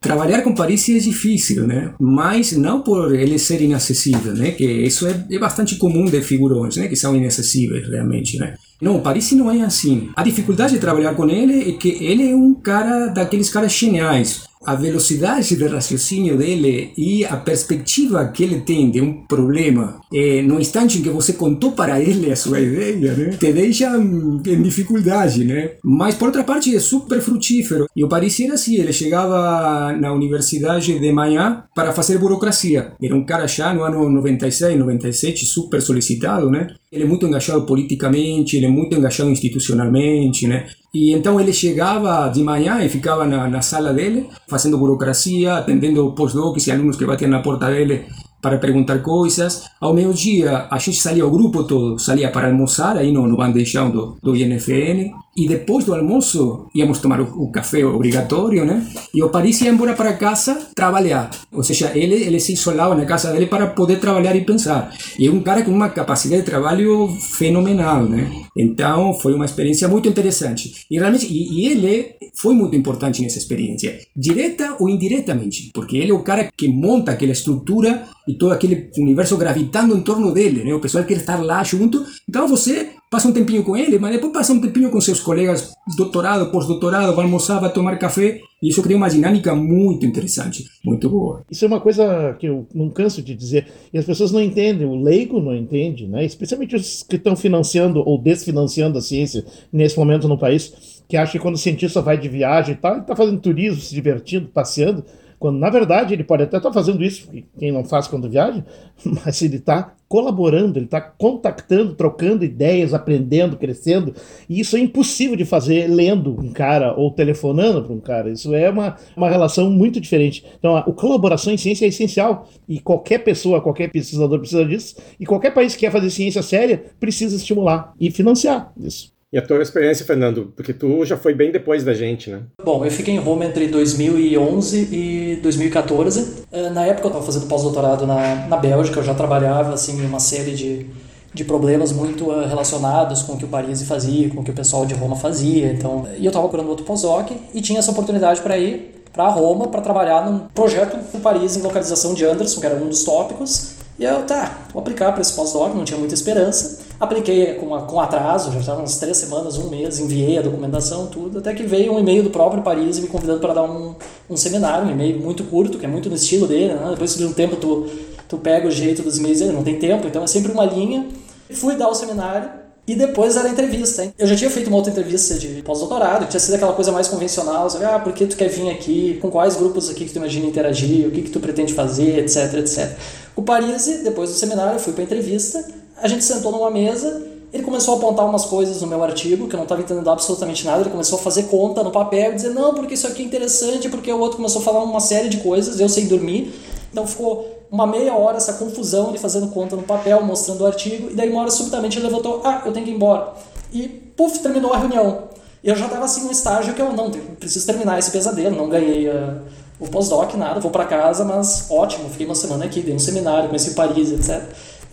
Trabalhar 0.00 0.42
com 0.42 0.54
Paris 0.54 0.88
é 0.90 0.98
difícil, 0.98 1.66
né? 1.66 1.94
Mas 1.98 2.52
não 2.52 2.82
por 2.82 3.14
ele 3.14 3.38
ser 3.38 3.62
inacessível, 3.62 4.34
né? 4.34 4.50
Que 4.50 4.64
isso 4.64 5.06
é, 5.06 5.24
é 5.30 5.38
bastante 5.38 5.76
comum 5.76 6.04
de 6.04 6.20
figurões, 6.20 6.76
né? 6.76 6.88
Que 6.88 6.96
são 6.96 7.16
inacessíveis 7.16 7.88
realmente, 7.88 8.38
né? 8.38 8.54
Não, 8.80 9.00
Paris 9.00 9.32
não 9.32 9.50
é 9.50 9.62
assim. 9.62 10.10
A 10.16 10.22
dificuldade 10.22 10.74
de 10.74 10.80
trabalhar 10.80 11.14
com 11.14 11.28
ele 11.28 11.70
é 11.70 11.72
que 11.72 11.88
ele 12.04 12.30
é 12.30 12.34
um 12.34 12.54
cara 12.54 13.08
daqueles 13.08 13.50
caras 13.50 13.72
geniais 13.72 14.44
a 14.64 14.74
velocidade 14.74 15.56
de 15.56 15.66
raciocínio 15.66 16.36
dele 16.36 16.92
e 16.96 17.24
a 17.24 17.36
perspectiva 17.36 18.26
que 18.28 18.42
ele 18.42 18.60
tem 18.60 18.90
de 18.90 19.00
um 19.00 19.24
problema 19.26 20.00
é, 20.12 20.42
no 20.42 20.58
instante 20.58 20.98
em 20.98 21.02
que 21.02 21.10
você 21.10 21.34
contou 21.34 21.72
para 21.72 22.00
ele 22.00 22.32
a 22.32 22.36
sua 22.36 22.60
ideia, 22.60 23.14
né, 23.14 23.36
te 23.36 23.52
deixa 23.52 23.96
em 23.96 24.62
dificuldade, 24.62 25.44
né? 25.44 25.72
Mas 25.82 26.14
por 26.14 26.26
outra 26.26 26.42
parte 26.42 26.74
é 26.74 26.80
super 26.80 27.20
frutífero. 27.20 27.86
E 27.94 28.02
o 28.04 28.08
Paris 28.08 28.38
era 28.40 28.54
assim, 28.54 28.76
ele 28.76 28.92
chegava 28.92 29.92
na 29.92 30.12
universidade 30.12 30.98
de 30.98 31.12
manhã 31.12 31.64
para 31.74 31.92
fazer 31.92 32.18
burocracia. 32.18 32.92
Era 33.02 33.14
um 33.14 33.24
cara 33.24 33.46
já 33.46 33.72
no 33.74 33.82
ano 33.82 34.08
96, 34.08 34.78
97, 34.78 35.44
super 35.44 35.82
solicitado, 35.82 36.50
né? 36.50 36.68
Ele 36.94 37.02
é 37.02 37.06
muito 37.06 37.26
engajado 37.26 37.62
politicamente, 37.62 38.56
ele 38.56 38.66
é 38.66 38.68
muito 38.68 38.94
engajado 38.94 39.28
institucionalmente, 39.28 40.46
né? 40.46 40.66
E 40.94 41.12
então 41.12 41.40
ele 41.40 41.52
chegava 41.52 42.28
de 42.28 42.40
manhã 42.40 42.84
e 42.84 42.88
ficava 42.88 43.26
na, 43.26 43.48
na 43.48 43.60
sala 43.60 43.92
dele, 43.92 44.28
fazendo 44.48 44.78
burocracia, 44.78 45.54
atendendo 45.54 46.12
postdocs 46.12 46.68
e 46.68 46.70
alunos 46.70 46.96
que 46.96 47.04
batiam 47.04 47.28
na 47.28 47.42
porta 47.42 47.68
dele 47.68 48.04
para 48.40 48.58
perguntar 48.58 49.00
coisas. 49.00 49.64
Ao 49.80 49.92
meio-dia, 49.92 50.68
a 50.70 50.78
gente 50.78 51.00
saía, 51.00 51.26
o 51.26 51.30
grupo 51.32 51.64
todo 51.64 51.98
saía 51.98 52.30
para 52.30 52.46
almoçar, 52.46 52.96
aí 52.96 53.10
no, 53.10 53.26
no 53.26 53.36
bandejão 53.36 53.90
do, 53.90 54.16
do 54.22 54.36
INFN. 54.36 55.10
E 55.36 55.48
depois 55.48 55.84
do 55.84 55.94
almoço, 55.94 56.68
íamos 56.74 56.98
tomar 56.98 57.20
o, 57.20 57.50
café 57.50 57.84
obrigatório, 57.84 58.64
né? 58.64 58.86
E 59.12 59.22
o 59.22 59.30
Paris 59.30 59.60
ia 59.60 59.70
embora 59.70 59.94
para 59.94 60.12
casa 60.12 60.68
trabalhar. 60.74 61.30
Ou 61.52 61.62
seja, 61.62 61.90
ele, 61.94 62.14
ele 62.14 62.38
se 62.38 62.52
isolava 62.52 62.94
na 62.94 63.04
casa 63.04 63.32
dele 63.32 63.46
para 63.46 63.66
poder 63.66 63.98
trabalhar 63.98 64.36
e 64.36 64.44
pensar. 64.44 64.94
E 65.18 65.26
é 65.26 65.30
um 65.30 65.40
cara 65.40 65.62
com 65.62 65.70
uma 65.70 65.88
capacidade 65.88 66.42
de 66.42 66.46
trabalho 66.46 67.08
fenomenal, 67.36 68.04
né? 68.04 68.30
Então, 68.56 69.14
foi 69.14 69.34
uma 69.34 69.44
experiência 69.44 69.88
muito 69.88 70.08
interessante. 70.08 70.86
E 70.90 70.98
realmente, 70.98 71.26
e, 71.26 71.62
e 71.62 71.66
ele 71.66 72.14
foi 72.34 72.54
muito 72.54 72.76
importante 72.76 73.22
nessa 73.22 73.38
experiência, 73.38 73.98
direta 74.16 74.76
ou 74.78 74.88
indiretamente, 74.88 75.70
porque 75.72 75.96
ele 75.96 76.10
é 76.10 76.14
o 76.14 76.22
cara 76.22 76.50
que 76.56 76.68
monta 76.68 77.12
aquela 77.12 77.32
estrutura 77.32 78.06
e 78.26 78.34
todo 78.34 78.52
aquele 78.52 78.90
universo 78.96 79.36
gravitando 79.36 79.96
em 79.96 80.00
torno 80.00 80.32
dele, 80.32 80.64
né? 80.64 80.74
O 80.74 80.80
pessoal 80.80 81.04
quer 81.04 81.18
estar 81.18 81.42
lá 81.42 81.62
junto. 81.62 82.04
Então 82.28 82.48
você 82.48 82.90
passa 83.14 83.28
um 83.28 83.32
tempinho 83.32 83.62
com 83.62 83.76
ele, 83.76 83.96
mas 83.96 84.12
depois 84.12 84.32
passa 84.32 84.52
um 84.52 84.60
tempinho 84.60 84.90
com 84.90 85.00
seus 85.00 85.20
colegas 85.20 85.72
doutorado, 85.96 86.50
pós-doutorado, 86.50 87.14
vai 87.14 87.24
almoçar, 87.24 87.60
vai 87.60 87.72
tomar 87.72 87.96
café, 87.96 88.40
e 88.60 88.70
isso 88.70 88.82
cria 88.82 88.96
uma 88.96 89.08
dinâmica 89.08 89.54
muito 89.54 90.04
interessante, 90.04 90.64
muito 90.84 91.08
boa. 91.08 91.44
Isso 91.48 91.64
é 91.64 91.68
uma 91.68 91.80
coisa 91.80 92.34
que 92.40 92.46
eu 92.46 92.66
não 92.74 92.90
canso 92.90 93.22
de 93.22 93.32
dizer, 93.32 93.68
e 93.92 93.98
as 93.98 94.04
pessoas 94.04 94.32
não 94.32 94.42
entendem, 94.42 94.84
o 94.84 94.96
leigo 94.96 95.38
não 95.38 95.54
entende, 95.54 96.08
né? 96.08 96.24
especialmente 96.24 96.74
os 96.74 97.04
que 97.04 97.14
estão 97.14 97.36
financiando 97.36 98.00
ou 98.04 98.20
desfinanciando 98.20 98.98
a 98.98 99.00
ciência 99.00 99.44
nesse 99.72 99.96
momento 99.96 100.26
no 100.26 100.36
país 100.36 101.04
que 101.08 101.16
acha 101.16 101.32
que 101.32 101.38
quando 101.38 101.54
o 101.54 101.58
cientista 101.58 102.02
vai 102.02 102.18
de 102.18 102.28
viagem 102.28 102.74
e 102.74 102.78
tal, 102.78 102.94
ele 102.94 103.02
está 103.02 103.14
fazendo 103.14 103.38
turismo, 103.38 103.80
se 103.80 103.94
divertindo, 103.94 104.48
passeando, 104.48 105.04
quando 105.44 105.58
na 105.58 105.68
verdade 105.68 106.14
ele 106.14 106.24
pode 106.24 106.42
até 106.42 106.56
estar 106.56 106.70
tá 106.70 106.72
fazendo 106.72 107.04
isso, 107.04 107.28
quem 107.58 107.70
não 107.70 107.84
faz 107.84 108.08
quando 108.08 108.30
viaja, 108.30 108.64
mas 109.04 109.42
ele 109.42 109.56
está 109.56 109.94
colaborando, 110.08 110.78
ele 110.78 110.86
está 110.86 111.02
contactando, 111.02 111.94
trocando 111.94 112.46
ideias, 112.46 112.94
aprendendo, 112.94 113.58
crescendo, 113.58 114.14
e 114.48 114.58
isso 114.58 114.74
é 114.74 114.80
impossível 114.80 115.36
de 115.36 115.44
fazer 115.44 115.86
lendo 115.86 116.30
um 116.40 116.50
cara 116.50 116.94
ou 116.98 117.10
telefonando 117.10 117.82
para 117.82 117.92
um 117.92 118.00
cara, 118.00 118.30
isso 118.30 118.54
é 118.54 118.70
uma, 118.70 118.96
uma 119.14 119.28
relação 119.28 119.68
muito 119.70 120.00
diferente. 120.00 120.46
Então 120.58 120.76
a, 120.76 120.80
a 120.80 120.92
colaboração 120.92 121.52
em 121.52 121.58
ciência 121.58 121.84
é 121.84 121.88
essencial, 121.88 122.48
e 122.66 122.80
qualquer 122.80 123.18
pessoa, 123.18 123.60
qualquer 123.60 123.90
pesquisador 123.92 124.38
precisa 124.38 124.64
disso, 124.64 124.96
e 125.20 125.26
qualquer 125.26 125.52
país 125.52 125.74
que 125.74 125.80
quer 125.80 125.92
fazer 125.92 126.08
ciência 126.08 126.40
séria 126.42 126.86
precisa 126.98 127.36
estimular 127.36 127.92
e 128.00 128.10
financiar 128.10 128.72
isso. 128.78 129.13
E 129.34 129.38
a 129.38 129.42
tua 129.42 129.60
experiência, 129.60 130.06
Fernando? 130.06 130.52
Porque 130.54 130.72
tu 130.72 131.04
já 131.04 131.16
foi 131.16 131.34
bem 131.34 131.50
depois 131.50 131.82
da 131.82 131.92
gente, 131.92 132.30
né? 132.30 132.42
Bom, 132.64 132.84
eu 132.84 132.90
fiquei 132.92 133.12
em 133.12 133.18
Roma 133.18 133.44
entre 133.44 133.66
2011 133.66 134.88
e 134.92 135.40
2014. 135.42 136.44
Eh, 136.52 136.70
na 136.70 136.86
época 136.86 137.06
eu 137.06 137.08
estava 137.08 137.26
fazendo 137.26 137.48
pós-doutorado 137.48 138.06
na, 138.06 138.46
na 138.46 138.56
Bélgica, 138.56 139.00
eu 139.00 139.02
já 139.02 139.12
trabalhava 139.12 139.74
assim, 139.74 140.00
em 140.00 140.06
uma 140.06 140.20
série 140.20 140.52
de, 140.52 140.86
de 141.34 141.44
problemas 141.44 141.90
muito 141.90 142.30
eh, 142.30 142.46
relacionados 142.46 143.22
com 143.22 143.32
o 143.32 143.36
que 143.36 143.44
o 143.44 143.48
Paris 143.48 143.82
fazia, 143.82 144.30
com 144.30 144.40
o 144.40 144.44
que 144.44 144.52
o 144.52 144.54
pessoal 144.54 144.86
de 144.86 144.94
Roma 144.94 145.16
fazia. 145.16 145.72
Então, 145.72 146.06
e 146.16 146.24
eu 146.24 146.28
estava 146.28 146.44
procurando 146.44 146.68
outro 146.68 146.86
pós-doc 146.86 147.32
e 147.52 147.60
tinha 147.60 147.80
essa 147.80 147.90
oportunidade 147.90 148.40
para 148.40 148.56
ir 148.56 149.02
para 149.12 149.28
Roma 149.30 149.66
para 149.66 149.80
trabalhar 149.80 150.30
num 150.30 150.46
projeto 150.54 150.96
do 151.12 151.18
Paris 151.18 151.56
em 151.56 151.60
localização 151.60 152.14
de 152.14 152.24
Anderson, 152.24 152.60
que 152.60 152.66
era 152.66 152.76
um 152.76 152.86
dos 152.86 153.02
tópicos. 153.02 153.72
E 153.98 154.04
eu, 154.04 154.22
tá, 154.22 154.58
vou 154.72 154.80
aplicar 154.80 155.10
para 155.10 155.22
esse 155.22 155.32
pós-doc, 155.32 155.74
não 155.74 155.84
tinha 155.84 155.98
muita 155.98 156.14
esperança. 156.14 156.83
Apliquei 156.98 157.54
com, 157.54 157.68
com 157.80 158.00
atraso, 158.00 158.52
já 158.52 158.60
estavam 158.60 158.82
umas 158.82 158.98
três 158.98 159.16
semanas, 159.16 159.58
um 159.58 159.68
mês, 159.68 159.98
enviei 159.98 160.38
a 160.38 160.42
documentação, 160.42 161.06
tudo, 161.06 161.38
até 161.38 161.52
que 161.52 161.64
veio 161.64 161.92
um 161.92 161.98
e-mail 161.98 162.22
do 162.22 162.30
próprio 162.30 162.62
Paris 162.62 162.98
me 162.98 163.08
convidando 163.08 163.40
para 163.40 163.54
dar 163.54 163.64
um, 163.64 163.94
um 164.30 164.36
seminário, 164.36 164.86
um 164.86 164.90
e-mail 164.90 165.18
muito 165.20 165.44
curto, 165.44 165.78
que 165.78 165.84
é 165.84 165.88
muito 165.88 166.08
no 166.08 166.16
estilo 166.16 166.46
dele, 166.46 166.74
né? 166.74 166.90
Depois 166.90 167.16
de 167.16 167.24
um 167.24 167.32
tempo 167.32 167.56
tu, 167.56 167.86
tu 168.28 168.38
pega 168.38 168.68
o 168.68 168.70
jeito 168.70 169.02
dos 169.02 169.18
e-mails, 169.18 169.40
ele 169.40 169.52
não 169.52 169.64
tem 169.64 169.78
tempo, 169.78 170.06
então 170.06 170.22
é 170.22 170.26
sempre 170.26 170.52
uma 170.52 170.64
linha. 170.64 171.08
Fui 171.50 171.76
dar 171.76 171.88
o 171.88 171.94
seminário, 171.94 172.48
e 172.86 172.94
depois 172.94 173.36
era 173.36 173.48
a 173.48 173.50
entrevista. 173.50 174.04
Hein? 174.04 174.12
Eu 174.18 174.26
já 174.26 174.36
tinha 174.36 174.50
feito 174.50 174.68
uma 174.68 174.76
outra 174.76 174.92
entrevista 174.92 175.34
de 175.34 175.62
pós-doutorado, 175.62 176.24
que 176.24 176.30
tinha 176.30 176.40
sido 176.40 176.54
aquela 176.54 176.74
coisa 176.74 176.92
mais 176.92 177.08
convencional, 177.08 177.68
sabe? 177.70 177.84
Ah, 177.84 177.98
por 177.98 178.12
que 178.12 178.26
tu 178.26 178.36
quer 178.36 178.48
vir 178.48 178.70
aqui? 178.70 179.18
Com 179.22 179.30
quais 179.30 179.56
grupos 179.56 179.88
aqui 179.88 180.04
que 180.04 180.12
tu 180.12 180.16
imagina 180.16 180.46
interagir? 180.46 181.08
O 181.08 181.10
que, 181.10 181.22
que 181.22 181.30
tu 181.30 181.40
pretende 181.40 181.72
fazer? 181.72 182.18
Etc, 182.18 182.54
etc. 182.54 182.92
O 183.34 183.42
Paris, 183.42 183.86
depois 184.04 184.30
do 184.30 184.36
seminário, 184.36 184.74
eu 184.74 184.80
fui 184.80 184.92
para 184.92 185.02
a 185.02 185.06
entrevista, 185.06 185.64
a 185.96 186.08
gente 186.08 186.24
sentou 186.24 186.52
numa 186.52 186.70
mesa, 186.70 187.22
ele 187.52 187.62
começou 187.62 187.94
a 187.94 187.98
apontar 187.98 188.26
umas 188.26 188.44
coisas 188.44 188.80
no 188.80 188.86
meu 188.88 189.02
artigo, 189.02 189.46
que 189.46 189.54
eu 189.54 189.58
não 189.58 189.64
estava 189.64 189.80
entendendo 189.80 190.10
absolutamente 190.10 190.64
nada, 190.64 190.80
ele 190.80 190.90
começou 190.90 191.18
a 191.18 191.22
fazer 191.22 191.44
conta 191.44 191.84
no 191.84 191.92
papel 191.92 192.32
e 192.32 192.34
dizer, 192.34 192.50
não, 192.50 192.74
porque 192.74 192.94
isso 192.94 193.06
aqui 193.06 193.22
é 193.22 193.26
interessante, 193.26 193.88
porque 193.88 194.12
o 194.12 194.18
outro 194.18 194.38
começou 194.38 194.60
a 194.60 194.64
falar 194.64 194.82
uma 194.82 195.00
série 195.00 195.28
de 195.28 195.36
coisas, 195.36 195.78
eu 195.78 195.88
sem 195.88 196.08
dormir, 196.08 196.52
então 196.90 197.06
ficou 197.06 197.48
uma 197.70 197.86
meia 197.86 198.14
hora 198.14 198.36
essa 198.36 198.54
confusão, 198.54 199.10
ele 199.10 199.18
fazendo 199.18 199.48
conta 199.48 199.76
no 199.76 199.82
papel, 199.82 200.22
mostrando 200.22 200.62
o 200.62 200.66
artigo, 200.66 201.10
e 201.10 201.14
daí 201.14 201.28
uma 201.30 201.42
hora 201.42 201.50
subitamente 201.50 201.98
ele 201.98 202.06
levantou, 202.06 202.40
ah, 202.44 202.62
eu 202.66 202.72
tenho 202.72 202.84
que 202.84 202.92
ir 202.92 202.94
embora. 202.94 203.32
E, 203.72 203.88
puf, 203.88 204.40
terminou 204.40 204.72
a 204.72 204.78
reunião. 204.78 205.24
E 205.62 205.68
eu 205.68 205.76
já 205.76 205.86
estava 205.86 206.04
assim 206.04 206.24
num 206.24 206.30
estágio 206.30 206.74
que 206.74 206.82
eu, 206.82 206.92
não, 206.92 207.10
preciso 207.10 207.66
terminar 207.66 207.98
esse 207.98 208.10
pesadelo, 208.10 208.54
não 208.56 208.68
ganhei 208.68 209.08
uh, 209.08 209.40
o 209.80 209.88
pós-doc, 209.88 210.34
nada, 210.34 210.60
vou 210.60 210.70
para 210.70 210.84
casa, 210.84 211.24
mas 211.24 211.66
ótimo, 211.70 212.08
fiquei 212.10 212.26
uma 212.26 212.34
semana 212.34 212.64
aqui, 212.64 212.80
dei 212.80 212.94
um 212.94 212.98
seminário, 212.98 213.48
conheci 213.48 213.74
Paris, 213.74 214.12
etc. 214.12 214.42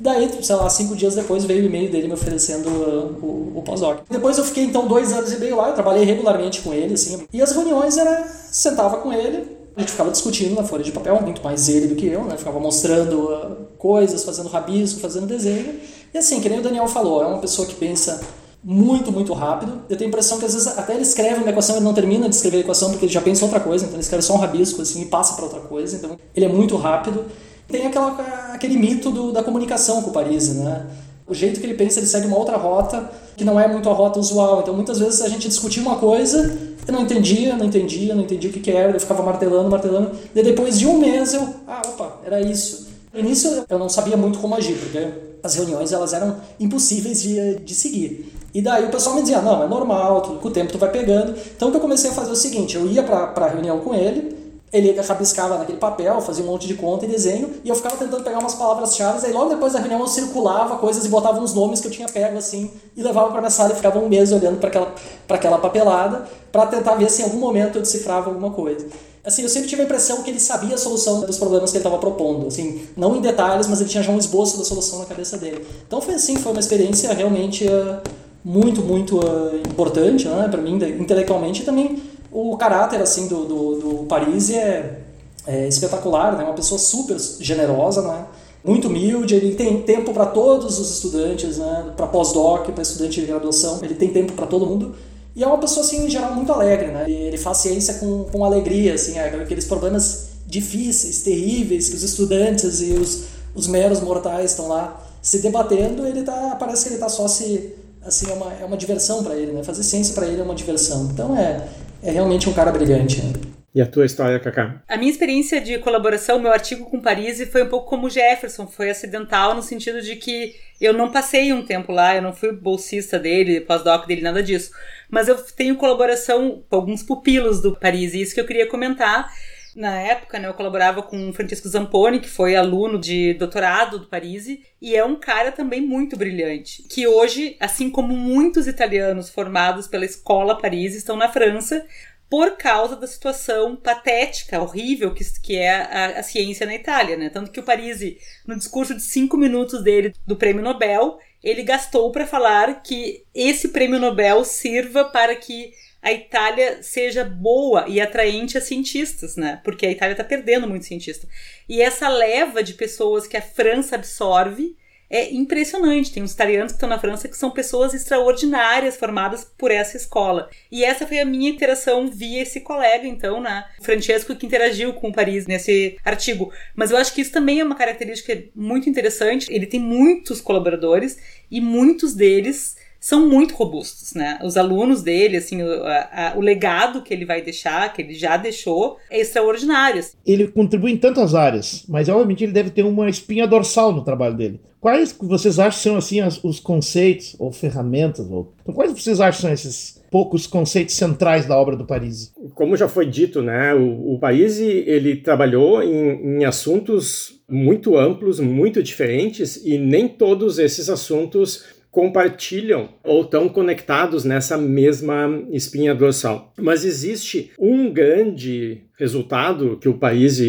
Daí, 0.01 0.31
sei 0.41 0.55
lá, 0.55 0.67
cinco 0.67 0.96
dias 0.96 1.13
depois 1.13 1.46
veio 1.46 1.62
o 1.62 1.65
e-mail 1.67 1.91
dele 1.91 2.08
me 2.08 2.13
oferecendo 2.13 2.67
uh, 2.70 3.24
o, 3.24 3.60
o 3.60 3.62
pós-doc. 3.62 4.00
Depois 4.10 4.36
eu 4.36 4.43
fiquei 4.43 4.63
então 4.63 4.88
dois 4.88 5.13
anos 5.13 5.31
e 5.31 5.38
meio 5.38 5.55
lá, 5.55 5.70
eu 5.70 5.75
trabalhei 5.75 6.03
regularmente 6.03 6.62
com 6.62 6.74
ele, 6.74 6.96
assim. 6.96 7.27
E 7.31 7.39
as 7.39 7.51
reuniões 7.51 7.98
era, 7.98 8.27
sentava 8.51 8.98
com 8.98 9.13
ele, 9.13 9.46
a 9.75 9.79
gente 9.79 9.91
ficava 9.91 10.10
discutindo 10.10 10.55
na 10.55 10.63
folha 10.63 10.84
de 10.84 10.91
papel, 10.91 11.22
muito 11.22 11.43
mais 11.43 11.70
ele 11.70 11.86
do 11.86 11.96
que 11.96 12.08
eu, 12.08 12.24
né? 12.24 12.36
Ficava 12.36 12.60
mostrando 12.60 13.25
uh, 13.25 13.55
coisas, 13.77 14.24
fazendo 14.24 14.50
rabisco, 14.50 15.00
fazendo 15.00 15.27
desenho. 15.27 15.79
E 16.12 16.17
assim, 16.17 16.41
que 16.41 16.50
nem 16.50 16.58
o 16.58 16.63
Daniel 16.63 16.88
falou, 16.88 17.22
é 17.22 17.27
uma 17.27 17.38
pessoa 17.38 17.67
que 17.67 17.75
pensa 17.75 18.20
muito, 18.63 19.12
muito 19.12 19.34
rápido. 19.34 19.84
Eu 19.88 19.96
tenho 19.98 20.08
a 20.08 20.10
impressão 20.10 20.39
que 20.39 20.46
às 20.46 20.53
vezes 20.55 20.67
até 20.67 20.93
ele 20.93 21.03
escreve 21.03 21.41
uma 21.41 21.50
equação 21.51 21.77
e 21.77 21.79
não 21.79 21.93
termina 21.93 22.27
de 22.27 22.34
escrever 22.34 22.58
a 22.58 22.62
equação 22.62 22.89
porque 22.89 23.05
ele 23.05 23.13
já 23.13 23.22
pensa 23.22 23.46
outra 23.46 23.60
coisa, 23.60 23.86
então 23.86 23.96
ele 23.96 24.03
escreve 24.03 24.24
só 24.24 24.34
um 24.34 24.38
rabisco 24.38 24.81
assim 24.81 25.03
e 25.03 25.05
passa 25.05 25.36
para 25.36 25.43
outra 25.43 25.60
coisa. 25.60 25.96
Então 25.96 26.17
ele 26.36 26.46
é 26.46 26.50
muito 26.50 26.75
rápido. 26.75 27.25
Tem 27.72 27.88
aquela, 27.88 28.12
aquele 28.54 28.78
mito 28.78 29.10
do, 29.10 29.32
da 29.32 29.44
comunicação 29.44 30.01
com 30.01 30.10
o 30.10 30.13
Paris, 30.13 30.56
né? 30.56 30.86
O 31.28 31.34
jeito 31.34 31.60
que 31.60 31.66
ele 31.66 31.75
pensa, 31.75 32.00
ele 32.00 32.08
segue 32.08 32.28
uma 32.28 32.38
outra 32.38 32.58
rota 32.58 33.10
que 33.38 33.46
não 33.46 33.60
é 33.60 33.68
muito 33.68 33.90
a 33.90 33.94
rota 33.94 34.20
usual. 34.20 34.62
Então 34.62 34.74
muitas 34.74 35.00
vezes 35.00 35.22
a 35.22 35.30
gente 35.30 35.48
discutia 35.48 35.82
uma 35.82 35.96
coisa 35.96 36.72
eu 36.88 36.94
não 36.94 37.01
entendia, 37.01 37.56
não 37.56 37.66
entendia, 37.66 38.16
não 38.16 38.24
entendia 38.24 38.50
o 38.50 38.54
que, 38.54 38.60
que 38.60 38.72
era, 38.72 38.92
eu 38.92 39.00
ficava 39.00 39.22
martelando, 39.24 39.70
martelando. 39.70 40.12
E 40.34 40.44
depois 40.44 40.80
de 40.80 40.88
um 40.88 40.98
mês 40.98 41.34
eu, 41.34 41.48
ah, 41.68 41.82
opa, 41.86 42.20
era 42.25 42.42
isso. 42.42 42.90
No 43.13 43.20
início 43.20 43.66
eu 43.70 43.78
não 43.78 43.90
sabia 43.90 44.18
muito 44.18 44.40
como 44.40 44.56
agir, 44.56 44.75
porque 44.75 45.08
as 45.44 45.56
reuniões 45.56 45.92
elas 45.92 46.13
eram 46.13 46.38
impossíveis 46.60 47.22
de, 47.22 47.56
de 47.60 47.75
seguir. 47.75 48.34
E 48.54 48.62
daí 48.62 48.86
o 48.86 48.90
pessoal 48.90 49.16
me 49.16 49.22
dizia, 49.22 49.42
não, 49.42 49.63
é 49.63 49.68
normal, 49.68 50.22
com 50.42 50.48
o 50.48 50.51
tempo 50.51 50.72
tu 50.72 50.78
vai 50.78 50.90
pegando. 50.90 51.36
Então 51.56 51.68
o 51.68 51.72
que 51.72 51.78
eu 51.78 51.82
comecei 51.82 52.10
a 52.10 52.13
fazer 52.13 52.30
é 52.30 52.34
o 52.34 52.36
seguinte, 52.36 52.75
eu 52.75 52.88
ia 52.88 53.04
para 53.04 53.46
a 53.46 53.48
reunião 53.48 53.80
com 53.80 53.94
ele, 53.94 54.36
ele 54.72 55.00
rabiscava 55.01 55.58
naquele 55.58 55.78
papel, 55.78 56.22
fazia 56.22 56.44
um 56.44 56.48
monte 56.48 56.66
de 56.66 56.75
conta 56.75 57.06
e 57.06 57.10
desenho, 57.10 57.50
e 57.63 57.70
eu 57.70 57.75
ficava 57.75 57.98
tentando 57.98 58.24
pegar 58.24 58.40
umas 58.40 58.56
palavras-chave, 58.56 59.25
aí 59.25 59.34
logo 59.34 59.50
depois 59.50 59.74
da 59.74 59.80
reunião 59.80 60.00
eu 60.00 60.08
circulava 60.08 60.78
coisas 60.78 61.06
e 61.06 61.10
botava 61.10 61.40
uns 61.40 61.54
nomes 61.54 61.82
que 61.82 61.88
eu 61.88 61.92
tinha 61.92 62.08
pego 62.08 62.38
assim, 62.38 62.72
e 62.96 63.04
levava 63.04 63.30
para 63.32 63.42
minha 63.42 63.51
sala 63.51 63.74
e 63.74 63.75
ficava 63.75 64.00
um 64.00 64.08
mês 64.08 64.32
olhando 64.32 64.60
para 64.60 64.70
aquela, 64.70 64.96
aquela 65.30 65.58
papelada, 65.58 66.25
para 66.51 66.66
tentar 66.68 66.96
ver 66.96 67.10
se 67.10 67.22
em 67.22 67.25
algum 67.25 67.40
momento 67.40 67.75
eu 67.75 67.82
decifrava 67.82 68.30
alguma 68.30 68.51
coisa. 68.51 68.88
Assim, 69.24 69.44
eu 69.44 69.50
sempre 69.50 69.70
tive 69.70 69.84
a 69.84 69.86
impressão 69.86 70.24
que 70.24 70.32
ele 70.32 70.40
sabia 70.40 70.74
a 70.74 70.78
solução 70.78 71.22
dos 71.22 71.38
problemas 71.38 71.70
que 71.70 71.78
ele 71.78 71.86
estava 71.86 72.00
propondo, 72.00 72.48
assim, 72.48 72.88
não 72.98 73.16
em 73.16 73.22
detalhes, 73.22 73.68
mas 73.68 73.80
ele 73.80 73.90
tinha 73.90 74.01
já 74.01 74.12
um 74.12 74.18
esboço 74.18 74.58
da 74.58 74.63
solução 74.63 75.00
na 75.00 75.06
cabeça 75.06 75.38
dele. 75.38 75.66
Então 75.86 76.01
foi 76.01 76.16
assim, 76.16 76.38
foi 76.38 76.51
uma 76.51 76.60
experiência 76.60 77.13
realmente 77.13 77.66
uh, 77.66 78.01
muito, 78.44 78.82
muito 78.82 79.20
uh, 79.20 79.56
importante, 79.58 80.28
né, 80.28 80.48
para 80.50 80.60
mim, 80.60 80.75
intelectualmente, 81.00 81.62
e 81.62 81.66
também 81.66 82.01
o 82.32 82.56
caráter 82.58 83.02
assim 83.02 83.28
do, 83.28 83.46
do, 83.46 83.76
do 83.76 84.06
Paris 84.06 84.50
é, 84.50 85.00
é 85.46 85.68
espetacular, 85.68 86.38
né? 86.38 86.44
Uma 86.44 86.54
pessoa 86.54 86.80
super 86.80 87.18
generosa, 87.40 88.02
né? 88.02 88.26
Muito 88.64 88.88
humilde, 88.88 89.36
ele 89.36 89.56
tem 89.56 89.82
tempo 89.82 90.14
para 90.14 90.28
todos 90.28 90.80
os 90.80 90.92
estudantes, 90.92 91.58
né? 91.58 91.92
Para 91.98 92.08
pós-doc, 92.08 92.70
para 92.70 92.82
estudante 92.82 93.20
de 93.20 93.28
graduação, 93.28 93.80
ele 93.82 93.96
tem 93.96 94.10
tempo 94.10 94.34
para 94.34 94.46
todo 94.46 94.66
mundo. 94.66 94.96
E 95.36 95.44
é 95.44 95.48
uma 95.48 95.58
pessoa 95.58 95.86
assim 95.86 96.06
em 96.06 96.10
geral 96.10 96.34
muito 96.34 96.52
alegre, 96.52 96.88
né? 96.88 97.10
Ele 97.10 97.38
faz 97.38 97.58
ciência 97.58 97.96
com, 97.96 98.26
com 98.26 98.46
alegria, 98.46 98.94
assim, 98.94 99.18
é, 99.18 99.28
aqueles 99.28 99.66
problemas 99.66 100.30
difíceis, 100.46 101.22
terríveis 101.22 101.90
que 101.90 101.96
os 101.96 102.04
estudantes 102.04 102.82
e 102.82 102.92
os, 102.94 103.24
os 103.56 103.68
meros 103.68 104.02
mortais 104.02 104.52
estão 104.52 104.68
lá 104.68 105.02
se 105.22 105.40
debatendo, 105.40 106.06
ele 106.06 106.24
tá, 106.24 106.56
parece 106.60 106.84
que 106.84 106.90
ele 106.90 106.96
está 106.96 107.08
só 107.08 107.28
se 107.28 107.74
assim 108.04 108.30
é 108.32 108.34
uma, 108.34 108.54
é 108.54 108.66
uma 108.66 108.76
diversão 108.76 109.24
para 109.24 109.36
ele, 109.36 109.52
né? 109.52 109.64
Fazer 109.64 109.84
ciência 109.84 110.14
para 110.14 110.28
ele 110.28 110.42
é 110.42 110.44
uma 110.44 110.56
diversão. 110.56 111.10
Então 111.12 111.38
é 111.38 111.68
é 112.03 112.12
realmente 112.12 112.50
um 112.50 112.53
cara 112.53 112.72
brilhante. 112.72 113.22
Né? 113.22 113.34
E 113.74 113.81
a 113.81 113.86
tua 113.86 114.05
história, 114.05 114.38
Cacá? 114.38 114.81
A 114.88 114.98
minha 114.98 115.10
experiência 115.10 115.62
de 115.62 115.77
colaboração, 115.79 116.39
meu 116.39 116.51
artigo 116.51 116.86
com 116.86 117.00
Paris, 117.00 117.41
foi 117.50 117.63
um 117.63 117.70
pouco 117.70 117.89
como 117.89 118.08
o 118.08 118.10
Jefferson, 118.10 118.67
foi 118.67 118.89
acidental 118.89 119.55
no 119.55 119.63
sentido 119.63 120.01
de 120.01 120.17
que 120.17 120.55
eu 120.79 120.93
não 120.93 121.10
passei 121.10 121.53
um 121.53 121.65
tempo 121.65 121.91
lá, 121.93 122.15
eu 122.15 122.22
não 122.22 122.34
fui 122.34 122.51
bolsista 122.51 123.17
dele, 123.17 123.62
pós-doc 123.62 124.05
dele, 124.08 124.22
nada 124.22 124.43
disso. 124.43 124.72
Mas 125.10 125.29
eu 125.29 125.36
tenho 125.36 125.77
colaboração 125.77 126.63
com 126.70 126.75
alguns 126.75 127.01
pupilos 127.01 127.62
do 127.62 127.74
Paris, 127.74 128.13
e 128.13 128.22
isso 128.22 128.34
que 128.34 128.41
eu 128.41 128.48
queria 128.48 128.67
comentar. 128.67 129.31
Na 129.75 130.00
época, 130.00 130.38
né, 130.38 130.48
eu 130.48 130.54
colaborava 130.54 131.01
com 131.01 131.30
o 131.30 131.34
Francisco 131.34 131.68
Zamponi, 131.68 132.20
que 132.20 132.30
foi 132.30 132.56
aluno 132.56 133.00
de 133.00 133.34
doutorado 133.36 134.00
do 134.00 134.08
Parisi, 134.08 134.63
e 134.82 134.96
é 134.96 135.04
um 135.04 135.16
cara 135.16 135.51
também 135.51 135.82
muito 135.82 136.18
brilhante, 136.18 136.84
que 136.84 137.08
hoje, 137.08 137.56
assim 137.60 137.90
como 137.90 138.16
muitos 138.16 138.68
italianos 138.68 139.30
formados 139.30 139.88
pela 139.88 140.06
Escola 140.06 140.58
Parisi, 140.58 140.98
estão 140.98 141.16
na 141.16 141.30
França, 141.30 141.86
por 142.32 142.56
causa 142.56 142.96
da 142.96 143.06
situação 143.06 143.75
patética, 143.75 144.62
horrível 144.62 145.13
que, 145.13 145.22
que 145.42 145.58
é 145.58 145.70
a, 145.70 146.20
a, 146.20 146.24
ciência 146.24 146.66
na 146.66 146.74
Itália, 146.74 147.18
né? 147.18 147.30
Tanto 147.30 147.51
que 147.51 147.60
o 147.60 147.63
Parisi, 147.63 148.18
no 148.48 148.56
discurso 148.56 148.96
de 148.96 149.01
cinco 149.01 149.36
minutos 149.36 149.84
dele 149.84 150.13
do 150.25 150.38
Prêmio 150.38 150.63
Nobel, 150.63 151.20
ele 151.44 151.62
gastou 151.62 152.10
para 152.10 152.25
falar 152.25 152.84
que 152.84 153.25
esse 153.36 153.68
Prêmio 153.68 154.00
Nobel 154.00 154.46
sirva 154.46 155.04
para 155.04 155.36
que 155.36 155.74
a 156.01 156.12
Itália 156.12 156.81
seja 156.81 157.24
boa 157.24 157.86
e 157.88 158.01
atraente 158.01 158.58
a 158.58 158.62
cientistas, 158.62 159.36
né? 159.36 159.62
Porque 159.63 159.86
a 159.86 159.91
Itália 159.91 160.13
está 160.13 160.24
perdendo 160.24 160.67
muito 160.67 160.86
cientista. 160.86 161.27
E 161.70 161.81
essa 161.81 162.10
leva 162.10 162.63
de 162.63 162.74
pessoas 162.74 163.27
que 163.27 163.38
a 163.38 163.41
França 163.41 163.96
absorve 163.96 164.75
é 165.12 165.31
impressionante. 165.31 166.12
Tem 166.12 166.24
uns 166.24 166.31
italianos 166.31 166.72
que 166.72 166.77
estão 166.77 166.88
na 166.88 166.98
França 166.98 167.27
que 167.27 167.38
são 167.38 167.51
pessoas 167.51 167.93
extraordinárias 167.93 168.96
formadas 168.96 169.46
por 169.58 169.70
essa 169.70 169.98
escola. 169.98 170.50
E 170.72 170.86
essa 170.86 171.05
foi 171.05 171.20
a 171.20 171.25
minha 171.25 171.50
interação 171.50 172.08
via 172.08 172.41
esse 172.41 172.62
colega, 172.62 173.05
então, 173.05 173.41
né? 173.41 173.65
Francesco, 173.81 174.36
que 174.36 174.46
interagiu 174.46 174.93
com 174.93 175.10
o 175.10 175.13
Paris 175.13 175.46
nesse 175.46 175.98
artigo. 176.03 176.51
Mas 176.74 176.91
eu 176.91 176.98
acho 176.98 177.13
que 177.13 177.22
isso 177.22 177.31
também 177.31 177.60
é 177.60 177.63
uma 177.63 177.75
característica 177.75 178.41
muito 178.55 178.89
interessante. 178.89 179.53
Ele 179.53 179.67
tem 179.67 179.79
muitos 179.79 180.39
colaboradores 180.39 181.20
e 181.51 181.60
muitos 181.60 182.15
deles 182.15 182.77
são 183.01 183.27
muito 183.27 183.55
robustos, 183.55 184.13
né? 184.13 184.38
Os 184.43 184.55
alunos 184.55 185.01
dele, 185.01 185.36
assim, 185.36 185.63
o, 185.63 185.84
a, 185.84 186.36
o, 186.38 186.39
legado 186.39 187.01
que 187.01 187.12
ele 187.12 187.25
vai 187.25 187.41
deixar, 187.41 187.91
que 187.91 188.00
ele 188.00 188.13
já 188.13 188.38
deixou, 188.38 188.98
é 189.10 189.20
extraordinário. 189.20 190.05
Ele 190.24 190.48
contribui 190.48 190.91
em 190.91 190.98
tantas 190.98 191.34
áreas, 191.34 191.84
mas 191.89 192.08
obviamente 192.08 192.43
ele 192.43 192.53
deve 192.53 192.70
ter 192.70 192.84
uma 192.84 193.10
espinha 193.10 193.48
dorsal 193.48 193.91
no 193.91 194.03
trabalho 194.03 194.38
dele. 194.38 194.62
Quais 194.79 195.15
vocês 195.20 195.58
acham 195.58 195.81
são 195.81 195.98
assim 195.98 196.22
as, 196.22 196.43
os 196.43 196.60
conceitos 196.60 197.36
ou 197.39 197.51
ferramentas? 197.51 198.29
Ou, 198.29 198.53
então, 198.62 198.74
quais 198.74 198.91
vocês 198.91 199.20
acham 199.20 199.41
são 199.41 199.51
esses 199.51 200.00
poucos 200.12 200.46
conceitos 200.46 200.93
centrais 200.96 201.48
da 201.48 201.58
obra 201.58 201.75
do 201.75 201.86
Parisi? 201.86 202.31
Como 202.53 202.77
já 202.77 202.88
foi 202.88 203.08
dito, 203.08 203.41
né, 203.41 203.74
o, 203.74 204.13
o 204.13 204.20
Parisi 204.20 204.84
ele 204.86 205.15
trabalhou 205.15 205.81
em, 205.81 206.38
em 206.39 206.46
assuntos 206.46 207.41
muito 207.50 207.98
amplos, 207.98 208.39
muito 208.39 208.81
diferentes 208.81 209.60
e 209.63 209.77
nem 209.77 210.08
todos 210.08 210.60
esses 210.60 210.89
assuntos 210.89 211.81
compartilham 211.92 212.90
ou 213.04 213.22
estão 213.22 213.50
conectados 213.50 214.24
nessa 214.24 214.58
mesma 214.58 215.44
espinha 215.52 215.94
dorsal. 215.94 216.54
Mas 216.58 216.86
existe 216.86 217.52
um 217.60 217.92
grande 217.92 218.82
resultado 219.01 219.77
que 219.77 219.89
o 219.89 219.98
país 219.98 220.39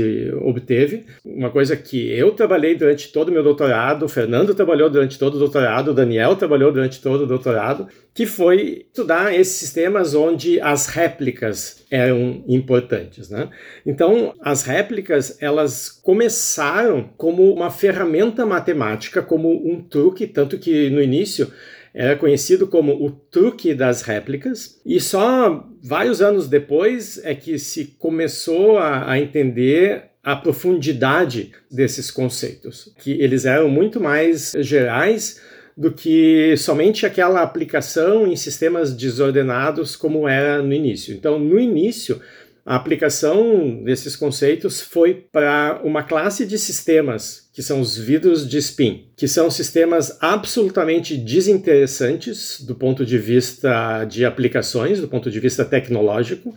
obteve, 0.43 1.07
uma 1.25 1.49
coisa 1.49 1.75
que 1.75 2.13
eu 2.13 2.33
trabalhei 2.33 2.75
durante 2.75 3.11
todo 3.11 3.31
o 3.31 3.33
meu 3.33 3.43
doutorado, 3.43 4.05
o 4.05 4.09
Fernando 4.09 4.55
trabalhou 4.55 4.91
durante 4.91 5.19
todo 5.19 5.37
o 5.37 5.39
doutorado, 5.39 5.91
o 5.91 5.95
Daniel 5.95 6.37
trabalhou 6.37 6.71
durante 6.71 7.01
todo 7.01 7.23
o 7.23 7.27
doutorado, 7.27 7.89
que 8.13 8.27
foi 8.27 8.85
estudar 8.87 9.35
esses 9.35 9.55
sistemas 9.55 10.15
onde 10.15 10.61
as 10.61 10.87
réplicas 10.87 11.87
eram 11.91 12.45
importantes, 12.47 13.31
né? 13.31 13.49
Então, 13.87 14.35
as 14.43 14.65
réplicas, 14.65 15.39
elas 15.41 15.89
começaram 15.89 17.09
como 17.17 17.55
uma 17.55 17.71
ferramenta 17.71 18.45
matemática, 18.45 19.23
como 19.23 19.49
um 19.67 19.83
truque, 19.83 20.27
tanto 20.27 20.59
que 20.59 20.91
no 20.91 21.03
início 21.03 21.51
era 21.95 22.17
conhecido 22.17 22.67
como 22.67 23.05
o 23.05 23.11
truque 23.11 23.75
das 23.75 24.03
réplicas, 24.03 24.81
e 24.85 25.01
só 25.01 25.69
vários 25.83 26.23
anos 26.23 26.49
depois 26.49 27.21
é 27.25 27.35
que 27.35 27.59
se 27.59 27.97
começou 27.99 28.79
a, 28.79 29.11
a 29.11 29.19
entender 29.19 30.05
a 30.23 30.37
profundidade 30.37 31.51
desses 31.71 32.11
conceitos, 32.11 32.95
que 32.99 33.11
eles 33.21 33.45
eram 33.45 33.69
muito 33.69 34.01
mais 34.01 34.53
gerais 34.59 35.41
do 35.77 35.91
que 35.91 36.55
somente 36.57 37.07
aquela 37.07 37.43
aplicação 37.43 38.27
em 38.27 38.37
sistemas 38.37 38.95
desordenados 38.95 39.97
como 39.97 40.29
era 40.29 40.63
no 40.63 40.73
início. 40.73 41.15
Então, 41.15 41.39
no 41.39 41.59
início, 41.59 42.21
a 42.65 42.77
aplicação 42.77 43.83
desses 43.83 44.15
conceitos 44.15 44.81
foi 44.81 45.15
para 45.15 45.81
uma 45.83 46.03
classe 46.03 46.47
de 46.47 46.57
sistemas, 46.57 47.49
que 47.53 47.63
são 47.63 47.81
os 47.81 47.97
vidros 47.97 48.49
de 48.49 48.59
spin, 48.59 49.09
que 49.17 49.27
são 49.27 49.51
sistemas 49.51 50.17
absolutamente 50.21 51.17
desinteressantes 51.17 52.61
do 52.61 52.75
ponto 52.75 53.05
de 53.05 53.19
vista 53.19 54.05
de 54.05 54.25
aplicações, 54.25 55.01
do 55.01 55.09
ponto 55.09 55.29
de 55.29 55.41
vista 55.41 55.65
tecnológico. 55.65 56.55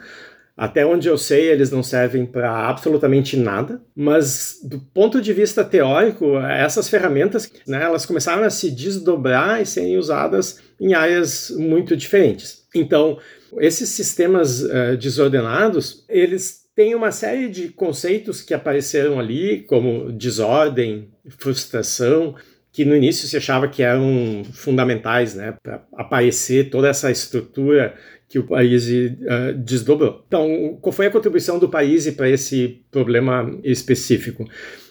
Até 0.55 0.85
onde 0.85 1.09
eu 1.09 1.17
sei, 1.17 1.49
eles 1.49 1.69
não 1.69 1.83
servem 1.83 2.25
para 2.25 2.69
absolutamente 2.69 3.35
nada, 3.35 3.81
mas 3.93 4.59
do 4.63 4.79
ponto 4.79 5.19
de 5.19 5.33
vista 5.33 5.65
teórico, 5.65 6.37
essas 6.39 6.87
ferramentas, 6.87 7.51
né, 7.67 7.83
elas 7.83 8.05
começaram 8.05 8.43
a 8.43 8.49
se 8.49 8.71
desdobrar 8.71 9.61
e 9.61 9.65
serem 9.65 9.97
usadas 9.97 10.59
em 10.79 10.93
áreas 10.93 11.49
muito 11.49 11.97
diferentes. 11.97 12.63
Então, 12.73 13.17
esses 13.59 13.89
sistemas 13.89 14.61
uh, 14.63 14.97
desordenados, 14.99 16.03
eles 16.09 16.65
têm 16.75 16.93
uma 16.93 17.11
série 17.11 17.47
de 17.47 17.69
conceitos 17.69 18.41
que 18.41 18.53
apareceram 18.53 19.19
ali, 19.19 19.61
como 19.61 20.11
desordem, 20.11 21.09
frustração, 21.37 22.35
que 22.71 22.83
no 22.83 22.95
início 22.95 23.27
se 23.27 23.37
achava 23.37 23.69
que 23.69 23.81
eram 23.81 24.43
fundamentais 24.51 25.33
né, 25.33 25.55
para 25.63 25.85
aparecer 25.93 26.69
toda 26.69 26.89
essa 26.89 27.09
estrutura 27.09 27.95
que 28.27 28.37
o 28.37 28.43
país 28.43 28.85
uh, 28.87 29.53
desdobrou. 29.57 30.23
Então, 30.27 30.77
qual 30.81 30.91
foi 30.91 31.05
a 31.05 31.11
contribuição 31.11 31.57
do 31.57 31.69
país 31.69 32.09
para 32.11 32.29
esse 32.29 32.81
problema 32.91 33.57
específico? 33.63 34.45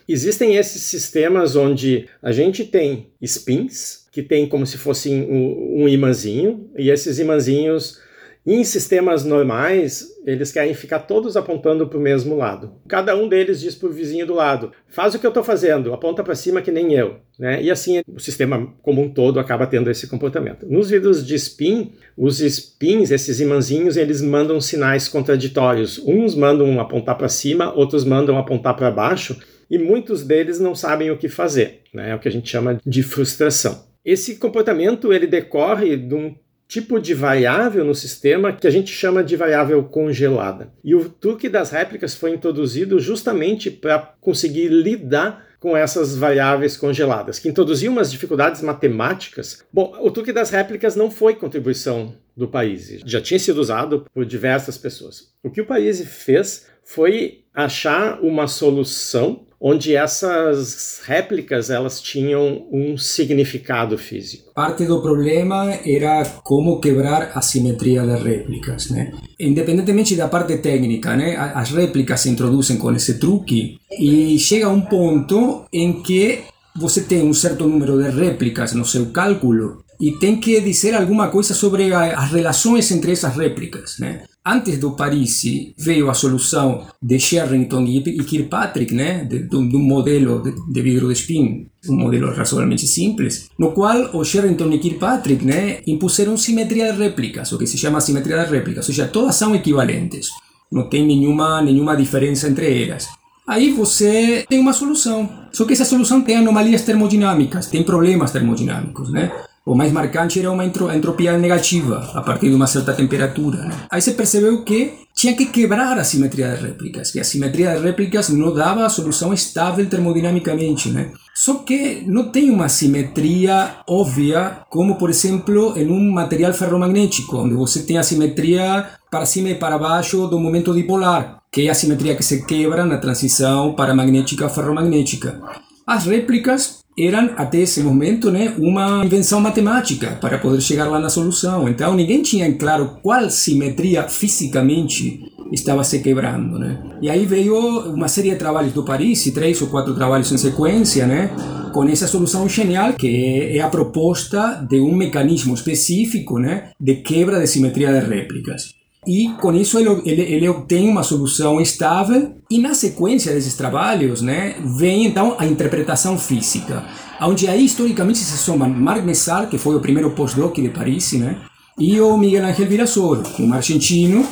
Existem 0.08 0.56
esses 0.56 0.82
sistemas 0.82 1.56
onde 1.56 2.06
a 2.22 2.32
gente 2.32 2.64
tem 2.64 3.08
spins, 3.20 4.06
que 4.12 4.22
tem 4.22 4.48
como 4.48 4.66
se 4.66 4.78
fosse 4.78 5.10
um, 5.10 5.82
um 5.82 5.88
imãzinho, 5.88 6.70
e 6.78 6.90
esses 6.90 7.18
imãzinhos 7.18 8.00
em 8.46 8.62
sistemas 8.62 9.24
normais, 9.24 10.06
eles 10.26 10.52
querem 10.52 10.74
ficar 10.74 11.00
todos 11.00 11.34
apontando 11.34 11.86
para 11.86 11.98
o 11.98 12.00
mesmo 12.00 12.36
lado. 12.36 12.72
Cada 12.86 13.16
um 13.16 13.26
deles 13.26 13.58
diz 13.58 13.74
para 13.74 13.88
o 13.88 13.92
vizinho 13.92 14.26
do 14.26 14.34
lado: 14.34 14.70
faz 14.86 15.14
o 15.14 15.18
que 15.18 15.24
eu 15.24 15.30
estou 15.30 15.42
fazendo, 15.42 15.94
aponta 15.94 16.22
para 16.22 16.34
cima 16.34 16.60
que 16.60 16.70
nem 16.70 16.92
eu. 16.92 17.16
Né? 17.38 17.62
E 17.62 17.70
assim 17.70 18.02
o 18.06 18.20
sistema 18.20 18.70
como 18.82 19.00
um 19.00 19.08
todo 19.08 19.40
acaba 19.40 19.66
tendo 19.66 19.90
esse 19.90 20.06
comportamento. 20.06 20.66
Nos 20.68 20.90
vidros 20.90 21.26
de 21.26 21.34
spin, 21.36 21.92
os 22.16 22.40
spins, 22.40 23.10
esses 23.10 23.40
imãzinhos, 23.40 23.96
eles 23.96 24.20
mandam 24.20 24.60
sinais 24.60 25.08
contraditórios. 25.08 25.98
Uns 26.04 26.34
mandam 26.34 26.78
apontar 26.78 27.16
para 27.16 27.28
cima, 27.28 27.72
outros 27.74 28.04
mandam 28.04 28.36
apontar 28.36 28.76
para 28.76 28.90
baixo, 28.90 29.38
e 29.70 29.78
muitos 29.78 30.22
deles 30.22 30.60
não 30.60 30.74
sabem 30.74 31.10
o 31.10 31.16
que 31.16 31.30
fazer. 31.30 31.80
Né? 31.94 32.10
É 32.10 32.14
o 32.14 32.18
que 32.18 32.28
a 32.28 32.32
gente 32.32 32.50
chama 32.50 32.78
de 32.84 33.02
frustração. 33.02 33.84
Esse 34.04 34.36
comportamento 34.36 35.14
ele 35.14 35.26
decorre 35.26 35.96
de 35.96 36.14
um 36.14 36.34
tipo 36.66 36.98
de 36.98 37.14
variável 37.14 37.84
no 37.84 37.94
sistema 37.94 38.52
que 38.52 38.66
a 38.66 38.70
gente 38.70 38.92
chama 38.92 39.22
de 39.22 39.36
variável 39.36 39.82
congelada. 39.84 40.72
E 40.82 40.94
o 40.94 41.08
truque 41.08 41.48
das 41.48 41.70
réplicas 41.70 42.14
foi 42.14 42.32
introduzido 42.32 42.98
justamente 42.98 43.70
para 43.70 43.98
conseguir 44.20 44.68
lidar 44.68 45.46
com 45.64 45.74
essas 45.74 46.14
variáveis 46.14 46.76
congeladas, 46.76 47.38
que 47.38 47.48
introduziam 47.48 47.90
umas 47.90 48.10
dificuldades 48.10 48.60
matemáticas. 48.60 49.64
Bom, 49.72 49.96
o 49.98 50.10
truque 50.10 50.30
das 50.30 50.50
réplicas 50.50 50.94
não 50.94 51.10
foi 51.10 51.34
contribuição 51.34 52.14
do 52.36 52.46
país, 52.46 53.00
já 53.06 53.20
tinha 53.20 53.38
sido 53.38 53.62
usado 53.62 54.04
por 54.12 54.26
diversas 54.26 54.76
pessoas. 54.76 55.32
O 55.42 55.50
que 55.50 55.62
o 55.62 55.66
país 55.66 56.02
fez 56.06 56.66
foi 56.84 57.44
achar 57.54 58.20
uma 58.20 58.46
solução 58.46 59.43
onde 59.60 59.96
essas 59.96 61.00
réplicas 61.04 61.70
elas 61.70 62.00
tinham 62.00 62.66
um 62.70 62.96
significado 62.96 63.96
físico. 63.96 64.52
Parte 64.54 64.84
do 64.84 65.00
problema 65.00 65.72
era 65.84 66.24
como 66.42 66.80
quebrar 66.80 67.32
a 67.34 67.40
simetria 67.40 68.04
das 68.04 68.22
réplicas, 68.22 68.90
né? 68.90 69.12
Independentemente 69.38 70.16
da 70.16 70.28
parte 70.28 70.58
técnica, 70.58 71.16
né? 71.16 71.36
As 71.36 71.70
réplicas 71.70 72.20
se 72.20 72.28
introduzem 72.28 72.76
com 72.76 72.92
esse 72.92 73.18
truque 73.18 73.78
e 73.98 74.38
chega 74.38 74.68
um 74.68 74.80
ponto 74.80 75.64
em 75.72 76.02
que 76.02 76.40
você 76.76 77.02
tem 77.02 77.22
um 77.22 77.34
certo 77.34 77.66
número 77.66 78.02
de 78.02 78.10
réplicas 78.10 78.72
no 78.72 78.84
seu 78.84 79.06
cálculo 79.06 79.84
e 80.00 80.12
tem 80.12 80.40
que 80.40 80.60
dizer 80.60 80.94
alguma 80.94 81.28
coisa 81.28 81.54
sobre 81.54 81.92
as 81.92 82.30
relações 82.30 82.90
entre 82.90 83.12
essas 83.12 83.36
réplicas, 83.36 83.96
né? 83.98 84.24
Antes 84.46 84.78
do 84.78 84.90
Parisi 84.90 85.74
veio 85.78 86.10
a 86.10 86.14
solução 86.14 86.86
de 87.00 87.18
Sherrington 87.18 87.82
e 87.86 88.22
Kirkpatrick, 88.24 88.94
né, 88.94 89.24
de, 89.24 89.48
de, 89.48 89.56
um 89.56 89.78
modelo 89.78 90.42
de, 90.42 90.54
de 90.70 90.82
vidro 90.82 91.08
de 91.08 91.14
spin, 91.14 91.66
um 91.88 91.96
modelo 91.96 92.30
razoavelmente 92.30 92.86
simples, 92.86 93.48
no 93.58 93.72
qual 93.72 94.14
o 94.14 94.22
Sherrington 94.22 94.70
e 94.72 94.78
Kirkpatrick 94.78 95.42
né, 95.46 95.80
impuseram 95.86 96.36
simetria 96.36 96.92
de 96.92 96.98
réplicas, 96.98 97.50
o 97.52 97.58
que 97.58 97.66
se 97.66 97.78
chama 97.78 98.02
simetria 98.02 98.44
de 98.44 98.50
réplicas, 98.50 98.86
ou 98.86 98.94
seja, 98.94 99.08
todas 99.08 99.34
são 99.34 99.54
equivalentes. 99.54 100.28
não 100.70 100.90
tem 100.90 101.06
nenhuma, 101.06 101.62
nenhuma 101.62 101.96
diferença 101.96 102.46
entre 102.46 102.82
elas. 102.82 103.08
Aí 103.46 103.72
você 103.72 104.44
tem 104.48 104.60
uma 104.60 104.72
solução. 104.72 105.28
Só 105.52 105.64
que 105.64 105.72
essa 105.72 105.84
solução 105.84 106.20
tem 106.20 106.36
anomalias 106.36 106.82
termodinâmicas, 106.82 107.66
tem 107.66 107.82
problemas 107.82 108.30
termodinâmicos, 108.30 109.10
né? 109.10 109.32
O 109.66 109.74
mais 109.74 109.90
marcante 109.90 110.38
era 110.38 110.52
uma 110.52 110.64
entropia 110.66 111.38
negativa 111.38 112.10
a 112.12 112.20
partir 112.20 112.50
de 112.50 112.54
uma 112.54 112.66
certa 112.66 112.92
temperatura. 112.92 113.64
Né? 113.64 113.74
Aí 113.90 114.02
você 114.02 114.12
percebeu 114.12 114.62
que 114.62 114.92
tinha 115.14 115.34
que 115.34 115.46
quebrar 115.46 115.96
a 115.96 116.04
simetria 116.04 116.54
de 116.54 116.66
réplicas, 116.66 117.10
que 117.10 117.18
a 117.18 117.24
simetria 117.24 117.74
de 117.74 117.82
réplicas 117.82 118.28
não 118.28 118.52
dava 118.52 118.84
a 118.84 118.90
solução 118.90 119.32
estável 119.32 119.88
termodinamicamente. 119.88 120.90
Né? 120.90 121.12
Só 121.34 121.54
que 121.54 122.04
não 122.06 122.30
tem 122.30 122.50
uma 122.50 122.68
simetria 122.68 123.76
óbvia, 123.88 124.58
como 124.68 124.96
por 124.96 125.08
exemplo 125.08 125.72
em 125.78 125.90
um 125.90 126.12
material 126.12 126.52
ferromagnético, 126.52 127.38
onde 127.38 127.54
você 127.54 127.84
tem 127.84 127.96
a 127.96 128.02
simetria 128.02 128.86
para 129.10 129.24
cima 129.24 129.48
e 129.48 129.54
para 129.54 129.78
baixo 129.78 130.26
do 130.26 130.38
momento 130.38 130.74
dipolar, 130.74 131.40
que 131.50 131.68
é 131.68 131.70
a 131.70 131.74
simetria 131.74 132.14
que 132.14 132.22
se 132.22 132.44
quebra 132.44 132.84
na 132.84 132.98
transição 132.98 133.72
para 133.74 133.94
magnética 133.94 134.44
a 134.44 134.50
ferromagnética. 134.50 135.40
As 135.86 136.04
réplicas 136.04 136.83
eram 136.98 137.30
até 137.36 137.58
esse 137.58 137.82
momento 137.82 138.30
né, 138.30 138.54
uma 138.58 139.04
invenção 139.04 139.40
matemática 139.40 140.16
para 140.20 140.38
poder 140.38 140.60
chegar 140.60 140.88
lá 140.88 140.98
na 140.98 141.08
solução. 141.08 141.68
Então 141.68 141.94
ninguém 141.94 142.22
tinha 142.22 142.52
claro 142.54 142.98
qual 143.02 143.28
simetria 143.28 144.04
fisicamente 144.08 145.32
estava 145.52 145.82
se 145.84 145.98
quebrando. 146.00 146.58
Né? 146.58 146.82
E 147.02 147.10
aí 147.10 147.26
veio 147.26 147.92
uma 147.92 148.08
série 148.08 148.30
de 148.30 148.36
trabalhos 148.36 148.72
do 148.72 148.84
Paris, 148.84 149.24
três 149.32 149.60
ou 149.60 149.68
quatro 149.68 149.94
trabalhos 149.94 150.30
em 150.30 150.38
sequência, 150.38 151.06
né, 151.06 151.30
com 151.72 151.84
essa 151.84 152.06
solução 152.06 152.48
genial 152.48 152.92
que 152.92 153.56
é 153.56 153.60
a 153.60 153.68
proposta 153.68 154.64
de 154.68 154.80
um 154.80 154.94
mecanismo 154.94 155.54
específico 155.54 156.38
né, 156.38 156.70
de 156.80 156.96
quebra 156.96 157.40
de 157.40 157.46
simetria 157.46 157.92
de 157.92 158.06
réplicas. 158.06 158.74
E 159.06 159.28
com 159.40 159.52
isso 159.52 159.78
ele, 159.78 159.90
ele, 160.04 160.22
ele 160.22 160.48
obtém 160.48 160.88
uma 160.88 161.02
solução 161.02 161.60
estável 161.60 162.34
e 162.50 162.58
na 162.58 162.74
sequência 162.74 163.32
desses 163.32 163.54
trabalhos 163.54 164.22
né, 164.22 164.56
vem 164.78 165.06
então 165.06 165.36
a 165.38 165.46
interpretação 165.46 166.18
física, 166.18 166.84
onde 167.20 167.46
aí 167.46 167.64
historicamente 167.64 168.18
se 168.18 168.38
soma 168.38 168.68
Marc 168.68 169.04
Messar, 169.04 169.48
que 169.48 169.58
foi 169.58 169.76
o 169.76 169.80
primeiro 169.80 170.10
pós-doc 170.12 170.54
de 170.54 170.68
Paris, 170.68 171.12
né, 171.12 171.38
e 171.78 172.00
o 172.00 172.16
Miguel 172.16 172.46
Ángel 172.46 172.66
Virasoro, 172.66 173.22
um 173.38 173.52
argentino, 173.52 174.26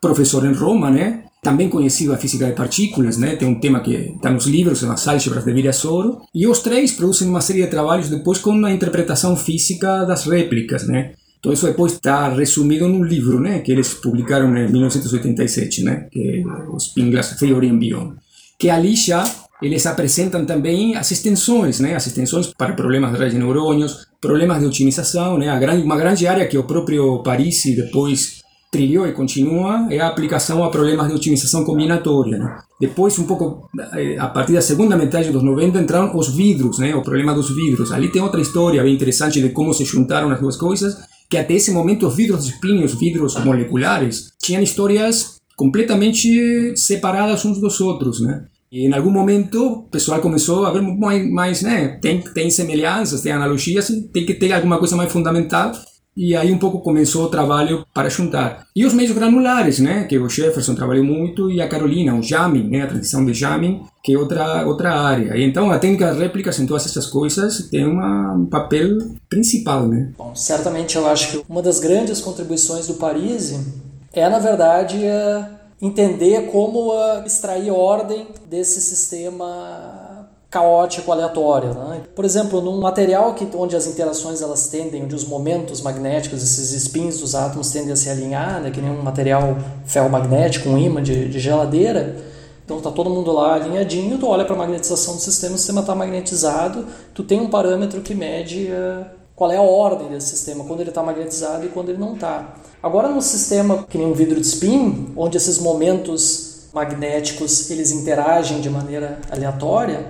professor 0.00 0.44
em 0.44 0.52
Roma, 0.52 0.90
né, 0.90 1.24
também 1.46 1.68
conhecido 1.68 2.12
a 2.12 2.16
física 2.16 2.46
de 2.46 2.54
partículas, 2.54 3.16
né? 3.18 3.36
Tem 3.36 3.46
um 3.46 3.60
tema 3.60 3.78
que 3.78 3.94
está 3.94 4.30
nos 4.32 4.46
livros, 4.46 4.82
nas 4.82 5.06
álgebras 5.06 5.44
de 5.44 5.52
Virasoro. 5.52 6.18
E 6.34 6.44
os 6.44 6.58
três 6.58 6.90
produzem 6.90 7.28
uma 7.28 7.40
série 7.40 7.62
de 7.62 7.68
trabalhos 7.68 8.08
depois 8.08 8.38
com 8.38 8.50
a 8.64 8.72
interpretação 8.72 9.36
física 9.36 10.04
das 10.04 10.24
réplicas, 10.24 10.88
né? 10.88 11.12
Todo 11.46 11.54
isso 11.54 11.66
depois 11.66 11.92
está 11.92 12.28
resumido 12.28 12.88
num 12.88 13.04
livro, 13.04 13.38
né, 13.38 13.60
que 13.60 13.70
eles 13.70 13.94
publicaram 13.94 14.48
em 14.58 14.68
1987, 14.68 15.84
né, 15.84 16.08
que 16.10 16.20
é 16.20 16.74
os 16.74 16.88
Pinglas 16.88 17.38
Theory 17.38 17.68
and 17.68 17.78
Beyond, 17.78 18.14
que 18.58 18.68
ali 18.68 18.96
já 18.96 19.22
eles 19.62 19.86
apresentam 19.86 20.44
também 20.44 20.96
as 20.96 21.08
extensões, 21.12 21.78
né, 21.78 21.94
as 21.94 22.04
extensões 22.04 22.48
para 22.48 22.72
problemas 22.72 23.12
de 23.12 23.18
redes 23.18 23.34
de 23.34 23.38
neurônios, 23.38 24.08
problemas 24.20 24.58
de 24.58 24.66
otimização, 24.66 25.38
né, 25.38 25.56
uma 25.84 25.96
grande 25.96 26.26
área 26.26 26.48
que 26.48 26.58
o 26.58 26.64
próprio 26.64 27.22
Parisi 27.22 27.76
depois 27.76 28.40
trilhou 28.72 29.06
e 29.06 29.12
continua 29.12 29.86
é 29.88 30.00
a 30.00 30.08
aplicação 30.08 30.64
a 30.64 30.68
problemas 30.68 31.06
de 31.06 31.14
otimização 31.14 31.64
combinatória. 31.64 32.38
Né? 32.38 32.58
Depois, 32.80 33.16
um 33.20 33.24
pouco 33.24 33.70
eh, 33.94 34.16
a 34.18 34.26
partir 34.26 34.52
da 34.52 34.60
segunda 34.60 34.96
metade 34.96 35.30
dos 35.30 35.44
90, 35.44 35.80
entraram 35.80 36.14
os 36.16 36.34
vidros, 36.34 36.80
né? 36.80 36.94
o 36.94 37.02
problema 37.02 37.32
dos 37.32 37.54
vidros. 37.54 37.92
Ali 37.92 38.10
tem 38.10 38.20
outra 38.20 38.40
história 38.40 38.82
bem 38.82 38.92
interessante 38.92 39.40
de 39.40 39.50
como 39.50 39.72
se 39.72 39.84
juntaram 39.84 40.28
as 40.30 40.40
duas 40.40 40.56
coisas 40.56 40.98
que 41.28 41.36
até 41.36 41.54
esse 41.54 41.70
momento 41.70 42.06
os 42.06 42.16
vidros 42.16 42.46
de 42.46 42.52
spin 42.52 42.82
os 42.84 42.94
vidros 42.94 43.36
moleculares 43.44 44.32
tinham 44.40 44.62
histórias 44.62 45.36
completamente 45.56 46.76
separadas 46.76 47.44
uns 47.44 47.60
dos 47.60 47.80
outros, 47.80 48.20
né? 48.20 48.44
E 48.70 48.86
em 48.86 48.92
algum 48.92 49.10
momento 49.10 49.64
o 49.64 49.82
pessoal 49.84 50.20
começou 50.20 50.66
a 50.66 50.72
ver 50.72 50.82
mais, 50.82 51.30
mais 51.30 51.62
né? 51.62 51.98
Tem, 52.00 52.20
tem 52.20 52.50
semelhanças, 52.50 53.22
tem 53.22 53.32
analogias, 53.32 53.90
tem 54.12 54.26
que 54.26 54.34
ter 54.34 54.52
alguma 54.52 54.78
coisa 54.78 54.96
mais 54.96 55.10
fundamental 55.10 55.72
e 56.16 56.34
aí 56.34 56.52
um 56.52 56.58
pouco 56.58 56.80
começou 56.80 57.24
o 57.24 57.28
trabalho 57.28 57.84
para 57.92 58.08
juntar. 58.08 58.66
E 58.74 58.86
os 58.86 58.94
meios 58.94 59.12
granulares, 59.12 59.78
né, 59.78 60.04
que 60.04 60.18
o 60.18 60.28
Jefferson 60.28 60.74
trabalhou 60.74 61.04
muito, 61.04 61.50
e 61.50 61.60
a 61.60 61.68
Carolina, 61.68 62.14
o 62.14 62.22
jamming, 62.22 62.68
né, 62.68 62.82
a 62.82 62.86
transição 62.86 63.24
de 63.24 63.34
jamming, 63.34 63.82
que 64.02 64.14
é 64.14 64.18
outra, 64.18 64.66
outra 64.66 64.94
área. 64.98 65.32
Então 65.36 65.70
a 65.70 65.78
técnica 65.78 66.12
de 66.12 66.20
réplicas 66.20 66.58
em 66.58 66.66
todas 66.66 66.86
essas 66.86 67.06
coisas 67.06 67.68
tem 67.70 67.86
uma, 67.86 68.32
um 68.32 68.46
papel 68.46 68.96
principal. 69.28 69.86
Né? 69.86 70.12
Bom, 70.16 70.34
certamente 70.34 70.96
eu 70.96 71.06
acho 71.06 71.32
que 71.32 71.44
uma 71.48 71.60
das 71.60 71.78
grandes 71.78 72.20
contribuições 72.20 72.86
do 72.86 72.94
Parisi 72.94 73.58
é, 74.12 74.26
na 74.30 74.38
verdade, 74.38 74.96
entender 75.80 76.50
como 76.50 76.90
extrair 77.26 77.70
ordem 77.70 78.26
desse 78.48 78.80
sistema 78.80 80.05
caótico, 80.56 81.12
aleatório. 81.12 81.74
Né? 81.74 82.00
Por 82.14 82.24
exemplo, 82.24 82.62
num 82.62 82.80
material 82.80 83.34
que, 83.34 83.46
onde 83.54 83.76
as 83.76 83.86
interações 83.86 84.40
elas 84.40 84.68
tendem, 84.68 85.04
onde 85.04 85.14
os 85.14 85.24
momentos 85.24 85.82
magnéticos, 85.82 86.42
esses 86.42 86.70
spins 86.82 87.20
dos 87.20 87.34
átomos 87.34 87.70
tendem 87.70 87.92
a 87.92 87.96
se 87.96 88.08
alinhar, 88.08 88.62
né? 88.62 88.70
que 88.70 88.80
nem 88.80 88.90
um 88.90 89.02
material 89.02 89.56
ferromagnético, 89.84 90.70
um 90.70 90.78
imã 90.78 91.02
de, 91.02 91.28
de 91.28 91.38
geladeira, 91.38 92.24
então 92.64 92.80
tá 92.80 92.90
todo 92.90 93.10
mundo 93.10 93.30
lá 93.30 93.54
alinhadinho, 93.54 94.18
tu 94.18 94.26
olha 94.26 94.44
para 94.44 94.54
a 94.54 94.58
magnetização 94.58 95.14
do 95.14 95.20
sistema, 95.20 95.54
o 95.54 95.58
sistema 95.58 95.82
está 95.82 95.94
magnetizado, 95.94 96.86
tu 97.14 97.22
tem 97.22 97.38
um 97.40 97.48
parâmetro 97.48 98.00
que 98.00 98.12
mede 98.12 98.68
uh, 98.72 99.06
qual 99.36 99.52
é 99.52 99.56
a 99.56 99.62
ordem 99.62 100.08
desse 100.08 100.30
sistema, 100.30 100.64
quando 100.64 100.80
ele 100.80 100.88
está 100.88 101.00
magnetizado 101.00 101.64
e 101.64 101.68
quando 101.68 101.90
ele 101.90 101.98
não 101.98 102.14
está. 102.14 102.56
Agora 102.82 103.08
num 103.08 103.20
sistema 103.20 103.84
que 103.88 103.96
nem 103.96 104.08
um 104.08 104.14
vidro 104.14 104.40
de 104.40 104.46
spin, 104.46 105.12
onde 105.16 105.36
esses 105.36 105.58
momentos 105.58 106.66
magnéticos 106.72 107.70
eles 107.70 107.92
interagem 107.92 108.60
de 108.60 108.68
maneira 108.68 109.20
aleatória, 109.30 110.08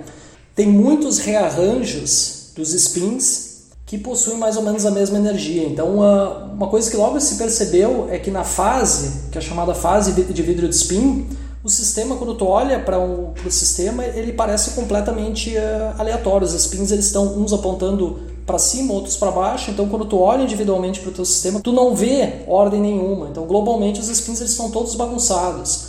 tem 0.57 0.67
muitos 0.67 1.19
rearranjos 1.19 2.51
dos 2.55 2.73
spins 2.73 3.67
que 3.85 3.95
possuem 3.95 4.39
mais 4.39 4.57
ou 4.57 4.63
menos 4.63 4.87
a 4.87 4.91
mesma 4.91 5.19
energia. 5.19 5.63
Então, 5.63 5.97
uma 5.97 6.67
coisa 6.67 6.89
que 6.89 6.97
logo 6.97 7.19
se 7.21 7.35
percebeu 7.35 8.07
é 8.09 8.17
que 8.17 8.31
na 8.31 8.43
fase, 8.43 9.29
que 9.31 9.37
é 9.37 9.41
chamada 9.41 9.75
fase 9.75 10.11
de 10.11 10.41
vidro 10.41 10.67
de 10.67 10.75
spin, 10.75 11.27
o 11.63 11.69
sistema, 11.69 12.15
quando 12.15 12.33
tu 12.33 12.45
olha 12.45 12.79
para 12.79 12.97
o 12.99 13.33
sistema, 13.51 14.03
ele 14.03 14.33
parece 14.33 14.71
completamente 14.71 15.55
uh, 15.55 15.99
aleatório. 15.99 16.47
Os 16.47 16.53
spins 16.53 16.91
eles 16.91 17.05
estão 17.05 17.37
uns 17.37 17.53
apontando 17.53 18.19
para 18.43 18.57
cima, 18.57 18.93
outros 18.93 19.15
para 19.15 19.29
baixo. 19.29 19.69
Então, 19.69 19.87
quando 19.87 20.05
tu 20.05 20.17
olha 20.17 20.41
individualmente 20.41 21.01
para 21.01 21.09
o 21.09 21.13
teu 21.13 21.25
sistema, 21.25 21.59
tu 21.59 21.71
não 21.71 21.95
vê 21.95 22.41
ordem 22.47 22.81
nenhuma. 22.81 23.27
Então, 23.29 23.45
globalmente, 23.45 23.99
os 23.99 24.07
spins 24.07 24.39
eles 24.39 24.53
estão 24.53 24.71
todos 24.71 24.95
bagunçados. 24.95 25.86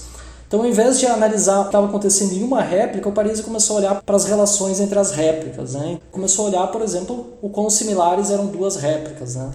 Então, 0.48 0.60
ao 0.60 0.66
invés 0.66 0.98
de 0.98 1.06
analisar 1.06 1.58
o 1.58 1.62
que 1.64 1.68
estava 1.68 1.86
acontecendo 1.86 2.32
em 2.32 2.42
uma 2.42 2.62
réplica, 2.62 3.06
o 3.06 3.12
Parisi 3.12 3.42
começou 3.42 3.76
a 3.76 3.80
olhar 3.80 4.02
para 4.02 4.16
as 4.16 4.24
relações 4.24 4.80
entre 4.80 4.98
as 4.98 5.10
réplicas. 5.10 5.74
Né? 5.74 6.00
Começou 6.10 6.46
a 6.46 6.48
olhar, 6.48 6.66
por 6.68 6.80
exemplo, 6.80 7.34
o 7.42 7.50
quão 7.50 7.68
similares 7.68 8.30
eram 8.30 8.46
duas 8.46 8.76
réplicas. 8.76 9.34
Né? 9.34 9.50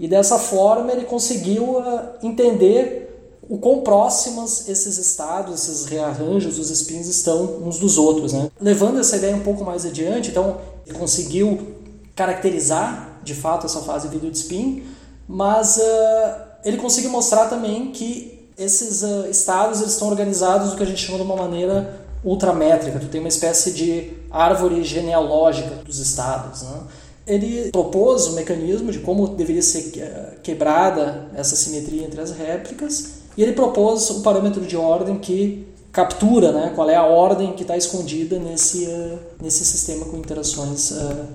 E 0.00 0.08
dessa 0.08 0.40
forma 0.40 0.90
ele 0.90 1.04
conseguiu 1.04 1.78
uh, 1.78 2.00
entender 2.24 3.38
o 3.48 3.56
quão 3.56 3.82
próximas 3.82 4.68
esses 4.68 4.98
estados, 4.98 5.54
esses 5.54 5.84
rearranjos, 5.84 6.58
os 6.58 6.70
spins 6.70 7.06
estão 7.06 7.58
uns 7.64 7.78
dos 7.78 7.96
outros. 7.96 8.32
Né? 8.32 8.50
Levando 8.60 8.98
essa 8.98 9.16
ideia 9.16 9.36
um 9.36 9.44
pouco 9.44 9.64
mais 9.64 9.86
adiante, 9.86 10.30
então 10.30 10.56
ele 10.84 10.98
conseguiu 10.98 11.68
caracterizar 12.16 13.20
de 13.22 13.34
fato 13.34 13.66
essa 13.66 13.80
fase 13.82 14.08
de 14.08 14.14
vídeo 14.14 14.28
de 14.28 14.38
spin, 14.38 14.82
mas 15.28 15.76
uh, 15.76 16.34
ele 16.64 16.78
conseguiu 16.78 17.10
mostrar 17.10 17.46
também 17.46 17.92
que 17.92 18.41
esses 18.62 19.02
uh, 19.02 19.26
estados 19.30 19.80
eles 19.80 19.92
estão 19.92 20.08
organizados 20.08 20.70
do 20.70 20.76
que 20.76 20.82
a 20.82 20.86
gente 20.86 21.04
chama 21.04 21.18
de 21.18 21.24
uma 21.24 21.36
maneira 21.36 22.00
ultramétrica. 22.24 22.98
Tu 22.98 23.06
tem 23.06 23.20
uma 23.20 23.28
espécie 23.28 23.72
de 23.72 24.10
árvore 24.30 24.82
genealógica 24.84 25.76
dos 25.84 25.98
estados. 25.98 26.62
Né? 26.62 26.80
Ele 27.26 27.70
propôs 27.70 28.28
um 28.28 28.32
mecanismo 28.32 28.90
de 28.90 28.98
como 29.00 29.28
deveria 29.28 29.62
ser 29.62 29.92
eh, 29.96 30.34
quebrada 30.42 31.26
essa 31.34 31.54
simetria 31.54 32.04
entre 32.04 32.20
as 32.20 32.32
réplicas 32.32 33.22
e 33.36 33.42
ele 33.42 33.52
propôs 33.52 34.10
um 34.10 34.22
parâmetro 34.22 34.62
de 34.62 34.76
ordem 34.76 35.18
que 35.18 35.66
captura 35.92 36.52
né, 36.52 36.72
qual 36.74 36.88
é 36.88 36.96
a 36.96 37.04
ordem 37.04 37.52
que 37.52 37.62
está 37.62 37.76
escondida 37.76 38.38
nesse, 38.38 38.86
uh, 38.86 39.18
nesse 39.40 39.64
sistema 39.64 40.06
com 40.06 40.16
interações 40.16 40.90
uh, 40.90 41.26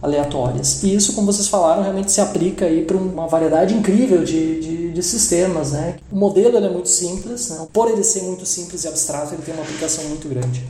aleatórias. 0.00 0.82
E 0.82 0.94
isso, 0.94 1.12
como 1.12 1.30
vocês 1.30 1.46
falaram, 1.46 1.82
realmente 1.82 2.10
se 2.10 2.20
aplica 2.20 2.66
para 2.86 2.96
uma 2.96 3.26
variedade 3.26 3.74
incrível 3.74 4.24
de, 4.24 4.60
de, 4.60 4.77
de, 4.92 5.02
sistemas. 5.02 5.72
Né? 5.72 5.96
O 6.10 6.16
modelo 6.16 6.56
é 6.56 6.68
muito 6.68 6.88
simples, 6.88 7.50
né? 7.50 7.66
por 7.72 7.90
ele 7.90 8.02
ser 8.02 8.22
muito 8.22 8.44
simples 8.46 8.84
e 8.84 8.88
abstrato, 8.88 9.34
ele 9.34 9.42
tem 9.42 9.54
uma 9.54 9.62
aplicação 9.62 10.04
muito 10.08 10.28
grande. 10.28 10.62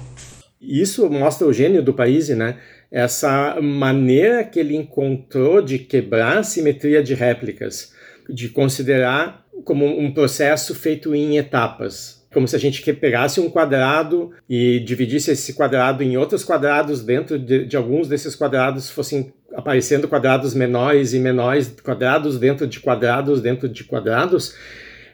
Isso 0.60 1.08
mostra 1.08 1.46
o 1.46 1.52
gênio 1.52 1.82
do 1.82 1.94
país, 1.94 2.28
né? 2.30 2.58
Essa 2.90 3.60
maneira 3.60 4.42
que 4.42 4.58
ele 4.58 4.74
encontrou 4.74 5.62
de 5.62 5.78
quebrar 5.78 6.38
a 6.38 6.42
simetria 6.42 7.02
de 7.02 7.14
réplicas, 7.14 7.92
de 8.28 8.48
considerar 8.48 9.46
como 9.64 9.86
um 9.86 10.12
processo 10.12 10.74
feito 10.74 11.14
em 11.14 11.36
etapas 11.36 12.18
como 12.32 12.46
se 12.46 12.54
a 12.54 12.58
gente 12.58 12.82
pegasse 12.94 13.40
um 13.40 13.48
quadrado 13.48 14.30
e 14.48 14.80
dividisse 14.80 15.30
esse 15.30 15.54
quadrado 15.54 16.02
em 16.02 16.16
outros 16.16 16.44
quadrados, 16.44 17.02
dentro 17.02 17.38
de, 17.38 17.64
de, 17.64 17.76
alguns 17.76 18.06
desses 18.06 18.34
quadrados 18.36 18.90
fossem 18.90 19.32
aparecendo 19.58 20.06
quadrados 20.06 20.54
menores 20.54 21.12
e 21.12 21.18
menores, 21.18 21.74
quadrados 21.82 22.38
dentro 22.38 22.64
de 22.64 22.78
quadrados 22.78 23.40
dentro 23.40 23.68
de 23.68 23.82
quadrados. 23.82 24.54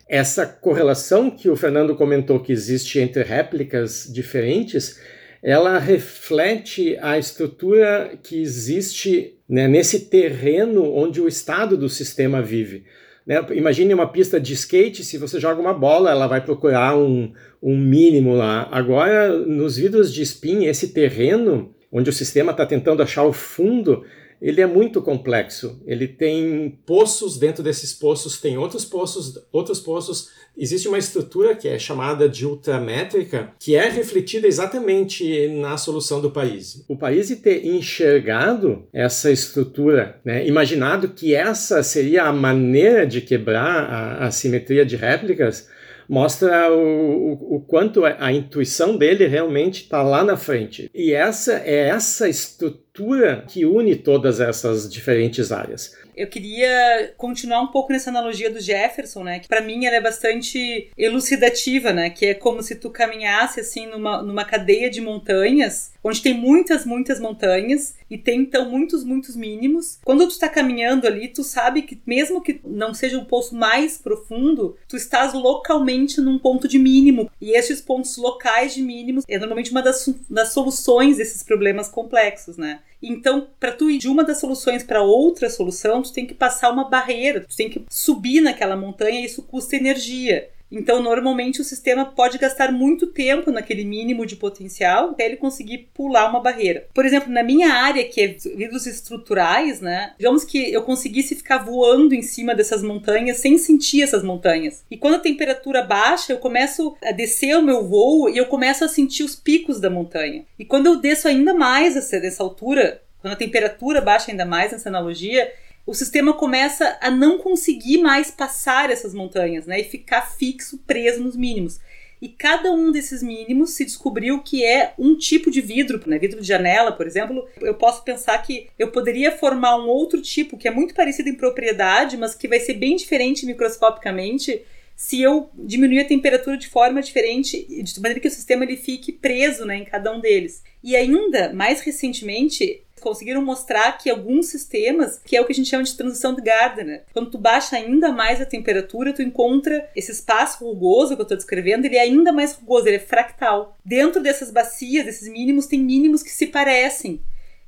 essa 0.06 0.44
correlação 0.44 1.30
que 1.30 1.48
o 1.48 1.56
Fernando 1.56 1.96
comentou 1.96 2.38
que 2.38 2.52
existe 2.52 3.00
entre 3.00 3.22
réplicas 3.22 4.06
diferentes, 4.12 5.00
ela 5.42 5.78
reflete 5.78 6.94
a 7.00 7.18
estrutura 7.18 8.18
que 8.22 8.42
existe 8.42 9.34
né, 9.48 9.66
nesse 9.66 10.10
terreno 10.10 10.94
onde 10.94 11.22
o 11.22 11.26
estado 11.26 11.74
do 11.74 11.88
sistema 11.88 12.42
vive. 12.42 12.84
Né? 13.26 13.42
Imagine 13.52 13.94
uma 13.94 14.12
pista 14.12 14.38
de 14.38 14.52
skate, 14.52 15.02
se 15.02 15.16
você 15.16 15.40
joga 15.40 15.58
uma 15.58 15.72
bola, 15.72 16.10
ela 16.10 16.26
vai 16.26 16.42
procurar 16.42 16.98
um, 16.98 17.32
um 17.62 17.78
mínimo 17.78 18.34
lá. 18.34 18.68
Agora, 18.70 19.38
nos 19.38 19.78
vidros 19.78 20.12
de 20.12 20.20
spin, 20.20 20.66
esse 20.66 20.88
terreno 20.88 21.74
onde 21.90 22.10
o 22.10 22.12
sistema 22.12 22.50
está 22.50 22.66
tentando 22.66 23.02
achar 23.02 23.22
o 23.22 23.32
fundo, 23.32 24.04
ele 24.40 24.60
é 24.60 24.66
muito 24.66 25.02
complexo. 25.02 25.80
Ele 25.86 26.08
tem 26.08 26.78
poços, 26.86 27.38
dentro 27.38 27.62
desses 27.62 27.92
poços 27.92 28.40
tem 28.40 28.56
outros 28.58 28.84
poços, 28.84 29.38
outros 29.52 29.80
poços. 29.80 30.30
Existe 30.56 30.86
uma 30.86 30.98
estrutura 30.98 31.54
que 31.54 31.68
é 31.68 31.78
chamada 31.78 32.28
de 32.28 32.46
ultramétrica, 32.46 33.52
que 33.58 33.74
é 33.74 33.88
refletida 33.88 34.46
exatamente 34.46 35.48
na 35.48 35.76
solução 35.76 36.20
do 36.20 36.30
país. 36.30 36.84
O 36.88 36.96
país 36.96 37.30
ter 37.36 37.66
enxergado 37.66 38.84
essa 38.92 39.30
estrutura, 39.30 40.20
né, 40.24 40.46
imaginado 40.46 41.08
que 41.08 41.34
essa 41.34 41.82
seria 41.82 42.24
a 42.24 42.32
maneira 42.32 43.06
de 43.06 43.20
quebrar 43.20 43.84
a, 43.84 44.26
a 44.26 44.30
simetria 44.30 44.84
de 44.86 44.96
réplicas, 44.96 45.68
mostra 46.08 46.70
o, 46.72 47.32
o, 47.32 47.56
o 47.56 47.60
quanto 47.60 48.04
a, 48.04 48.16
a 48.18 48.32
intuição 48.32 48.96
dele 48.96 49.26
realmente 49.26 49.82
está 49.82 50.02
lá 50.02 50.24
na 50.24 50.36
frente. 50.36 50.90
E 50.94 51.12
essa 51.12 51.54
é 51.54 51.88
essa 51.88 52.28
estrutura 52.28 53.44
que 53.48 53.64
une 53.64 53.96
todas 53.96 54.40
essas 54.40 54.90
diferentes 54.92 55.50
áreas. 55.50 55.96
Eu 56.16 56.28
queria 56.28 57.12
continuar 57.16 57.60
um 57.60 57.68
pouco 57.68 57.92
nessa 57.92 58.10
analogia 58.10 58.50
do 58.50 58.60
Jefferson, 58.60 59.24
né? 59.24 59.40
Que 59.40 59.48
para 59.48 59.60
mim 59.60 59.84
ela 59.84 59.96
é 59.96 60.00
bastante 60.00 60.90
elucidativa, 60.96 61.92
né? 61.92 62.10
Que 62.10 62.26
é 62.26 62.34
como 62.34 62.62
se 62.62 62.76
tu 62.76 62.90
caminhasse 62.90 63.60
assim 63.60 63.86
numa, 63.86 64.22
numa 64.22 64.44
cadeia 64.44 64.90
de 64.90 65.00
montanhas, 65.00 65.92
onde 66.02 66.22
tem 66.22 66.34
muitas, 66.34 66.84
muitas 66.84 67.18
montanhas 67.18 67.96
e 68.10 68.18
tem 68.18 68.40
então 68.40 68.70
muitos, 68.70 69.02
muitos 69.02 69.34
mínimos. 69.34 69.98
Quando 70.04 70.26
tu 70.26 70.30
está 70.30 70.48
caminhando 70.48 71.06
ali, 71.06 71.28
tu 71.28 71.42
sabe 71.42 71.82
que 71.82 72.00
mesmo 72.06 72.42
que 72.42 72.60
não 72.64 72.94
seja 72.94 73.18
o 73.18 73.24
poço 73.24 73.54
mais 73.54 73.98
profundo, 73.98 74.76
tu 74.88 74.96
estás 74.96 75.32
localmente 75.32 76.20
num 76.20 76.38
ponto 76.38 76.68
de 76.68 76.78
mínimo. 76.78 77.30
E 77.40 77.56
esses 77.56 77.80
pontos 77.80 78.16
locais 78.16 78.74
de 78.74 78.82
mínimos 78.82 79.24
é 79.28 79.38
normalmente 79.38 79.70
uma 79.70 79.82
das, 79.82 80.08
das 80.30 80.52
soluções 80.52 81.16
desses 81.16 81.42
problemas 81.42 81.88
complexos, 81.88 82.56
né? 82.56 82.80
Então, 83.06 83.48
para 83.60 83.72
tu 83.72 83.90
ir 83.90 83.98
de 83.98 84.08
uma 84.08 84.24
das 84.24 84.40
soluções 84.40 84.82
para 84.82 85.02
outra 85.02 85.50
solução, 85.50 86.02
tu 86.02 86.12
tem 86.12 86.26
que 86.26 86.34
passar 86.34 86.70
uma 86.70 86.88
barreira, 86.88 87.42
tu 87.42 87.54
tem 87.54 87.68
que 87.68 87.84
subir 87.90 88.40
naquela 88.40 88.76
montanha 88.76 89.20
e 89.20 89.26
isso 89.26 89.42
custa 89.42 89.76
energia. 89.76 90.48
Então, 90.70 91.02
normalmente 91.02 91.60
o 91.60 91.64
sistema 91.64 92.04
pode 92.04 92.38
gastar 92.38 92.72
muito 92.72 93.06
tempo 93.06 93.50
naquele 93.50 93.84
mínimo 93.84 94.26
de 94.26 94.36
potencial 94.36 95.10
até 95.10 95.26
ele 95.26 95.36
conseguir 95.36 95.88
pular 95.94 96.28
uma 96.28 96.40
barreira. 96.40 96.86
Por 96.92 97.06
exemplo, 97.06 97.32
na 97.32 97.42
minha 97.42 97.72
área, 97.72 98.04
que 98.04 98.20
é 98.20 98.28
vidros 98.56 98.86
estruturais, 98.86 99.80
né? 99.80 100.14
Digamos 100.18 100.44
que 100.44 100.72
eu 100.72 100.82
conseguisse 100.82 101.34
ficar 101.34 101.58
voando 101.58 102.14
em 102.14 102.22
cima 102.22 102.54
dessas 102.54 102.82
montanhas 102.82 103.38
sem 103.38 103.56
sentir 103.58 104.02
essas 104.02 104.22
montanhas. 104.22 104.84
E 104.90 104.96
quando 104.96 105.14
a 105.14 105.20
temperatura 105.20 105.82
baixa, 105.82 106.32
eu 106.32 106.38
começo 106.38 106.96
a 107.02 107.12
descer 107.12 107.56
o 107.56 107.62
meu 107.62 107.86
voo 107.86 108.28
e 108.28 108.36
eu 108.36 108.46
começo 108.46 108.84
a 108.84 108.88
sentir 108.88 109.22
os 109.22 109.36
picos 109.36 109.80
da 109.80 109.90
montanha. 109.90 110.44
E 110.58 110.64
quando 110.64 110.86
eu 110.86 110.96
desço 110.96 111.28
ainda 111.28 111.54
mais 111.54 111.94
dessa 111.94 112.42
altura, 112.42 113.00
quando 113.20 113.32
a 113.32 113.36
temperatura 113.36 114.00
baixa 114.00 114.30
ainda 114.30 114.44
mais 114.44 114.72
nessa 114.72 114.88
analogia, 114.88 115.50
o 115.86 115.94
sistema 115.94 116.32
começa 116.32 116.98
a 117.00 117.10
não 117.10 117.38
conseguir 117.38 117.98
mais 117.98 118.30
passar 118.30 118.90
essas 118.90 119.12
montanhas, 119.12 119.66
né? 119.66 119.80
E 119.80 119.84
ficar 119.84 120.22
fixo, 120.22 120.78
preso 120.86 121.22
nos 121.22 121.36
mínimos. 121.36 121.78
E 122.22 122.28
cada 122.28 122.72
um 122.72 122.90
desses 122.90 123.22
mínimos 123.22 123.72
se 123.72 123.84
descobriu 123.84 124.42
que 124.42 124.64
é 124.64 124.94
um 124.98 125.14
tipo 125.14 125.50
de 125.50 125.60
vidro, 125.60 126.00
né? 126.06 126.18
Vidro 126.18 126.40
de 126.40 126.46
janela, 126.46 126.90
por 126.90 127.06
exemplo. 127.06 127.46
Eu 127.60 127.74
posso 127.74 128.02
pensar 128.02 128.38
que 128.38 128.68
eu 128.78 128.90
poderia 128.90 129.30
formar 129.30 129.76
um 129.76 129.86
outro 129.88 130.22
tipo 130.22 130.56
que 130.56 130.66
é 130.66 130.70
muito 130.70 130.94
parecido 130.94 131.28
em 131.28 131.34
propriedade, 131.34 132.16
mas 132.16 132.34
que 132.34 132.48
vai 132.48 132.60
ser 132.60 132.74
bem 132.74 132.96
diferente 132.96 133.44
microscopicamente 133.44 134.62
se 134.96 135.20
eu 135.20 135.50
diminuir 135.54 136.00
a 136.00 136.06
temperatura 136.06 136.56
de 136.56 136.68
forma 136.68 137.02
diferente, 137.02 137.66
de 137.82 138.00
maneira 138.00 138.20
que 138.20 138.28
o 138.28 138.30
sistema 138.30 138.64
ele 138.64 138.76
fique 138.76 139.12
preso 139.12 139.64
né, 139.64 139.76
em 139.76 139.84
cada 139.84 140.10
um 140.12 140.20
deles. 140.20 140.62
E 140.82 140.94
ainda, 140.94 141.52
mais 141.52 141.80
recentemente, 141.80 142.83
conseguiram 143.04 143.44
mostrar 143.44 143.92
que 143.98 144.10
alguns 144.10 144.46
sistemas, 144.46 145.20
que 145.24 145.36
é 145.36 145.40
o 145.40 145.44
que 145.44 145.52
a 145.52 145.54
gente 145.54 145.68
chama 145.68 145.84
de 145.84 145.96
transição 145.96 146.34
de 146.34 146.42
Gardner, 146.42 147.04
quando 147.12 147.30
tu 147.30 147.38
baixa 147.38 147.76
ainda 147.76 148.10
mais 148.10 148.40
a 148.40 148.46
temperatura, 148.46 149.12
tu 149.12 149.22
encontra 149.22 149.88
esse 149.94 150.10
espaço 150.10 150.64
rugoso 150.64 151.14
que 151.14 151.20
eu 151.20 151.24
estou 151.24 151.36
descrevendo, 151.36 151.84
ele 151.84 151.96
é 151.96 152.00
ainda 152.00 152.32
mais 152.32 152.54
rugoso, 152.54 152.88
ele 152.88 152.96
é 152.96 153.00
fractal. 153.00 153.76
Dentro 153.84 154.22
dessas 154.22 154.50
bacias, 154.50 155.04
desses 155.04 155.28
mínimos, 155.28 155.66
tem 155.66 155.78
mínimos 155.78 156.22
que 156.22 156.30
se 156.30 156.46
parecem. 156.46 157.20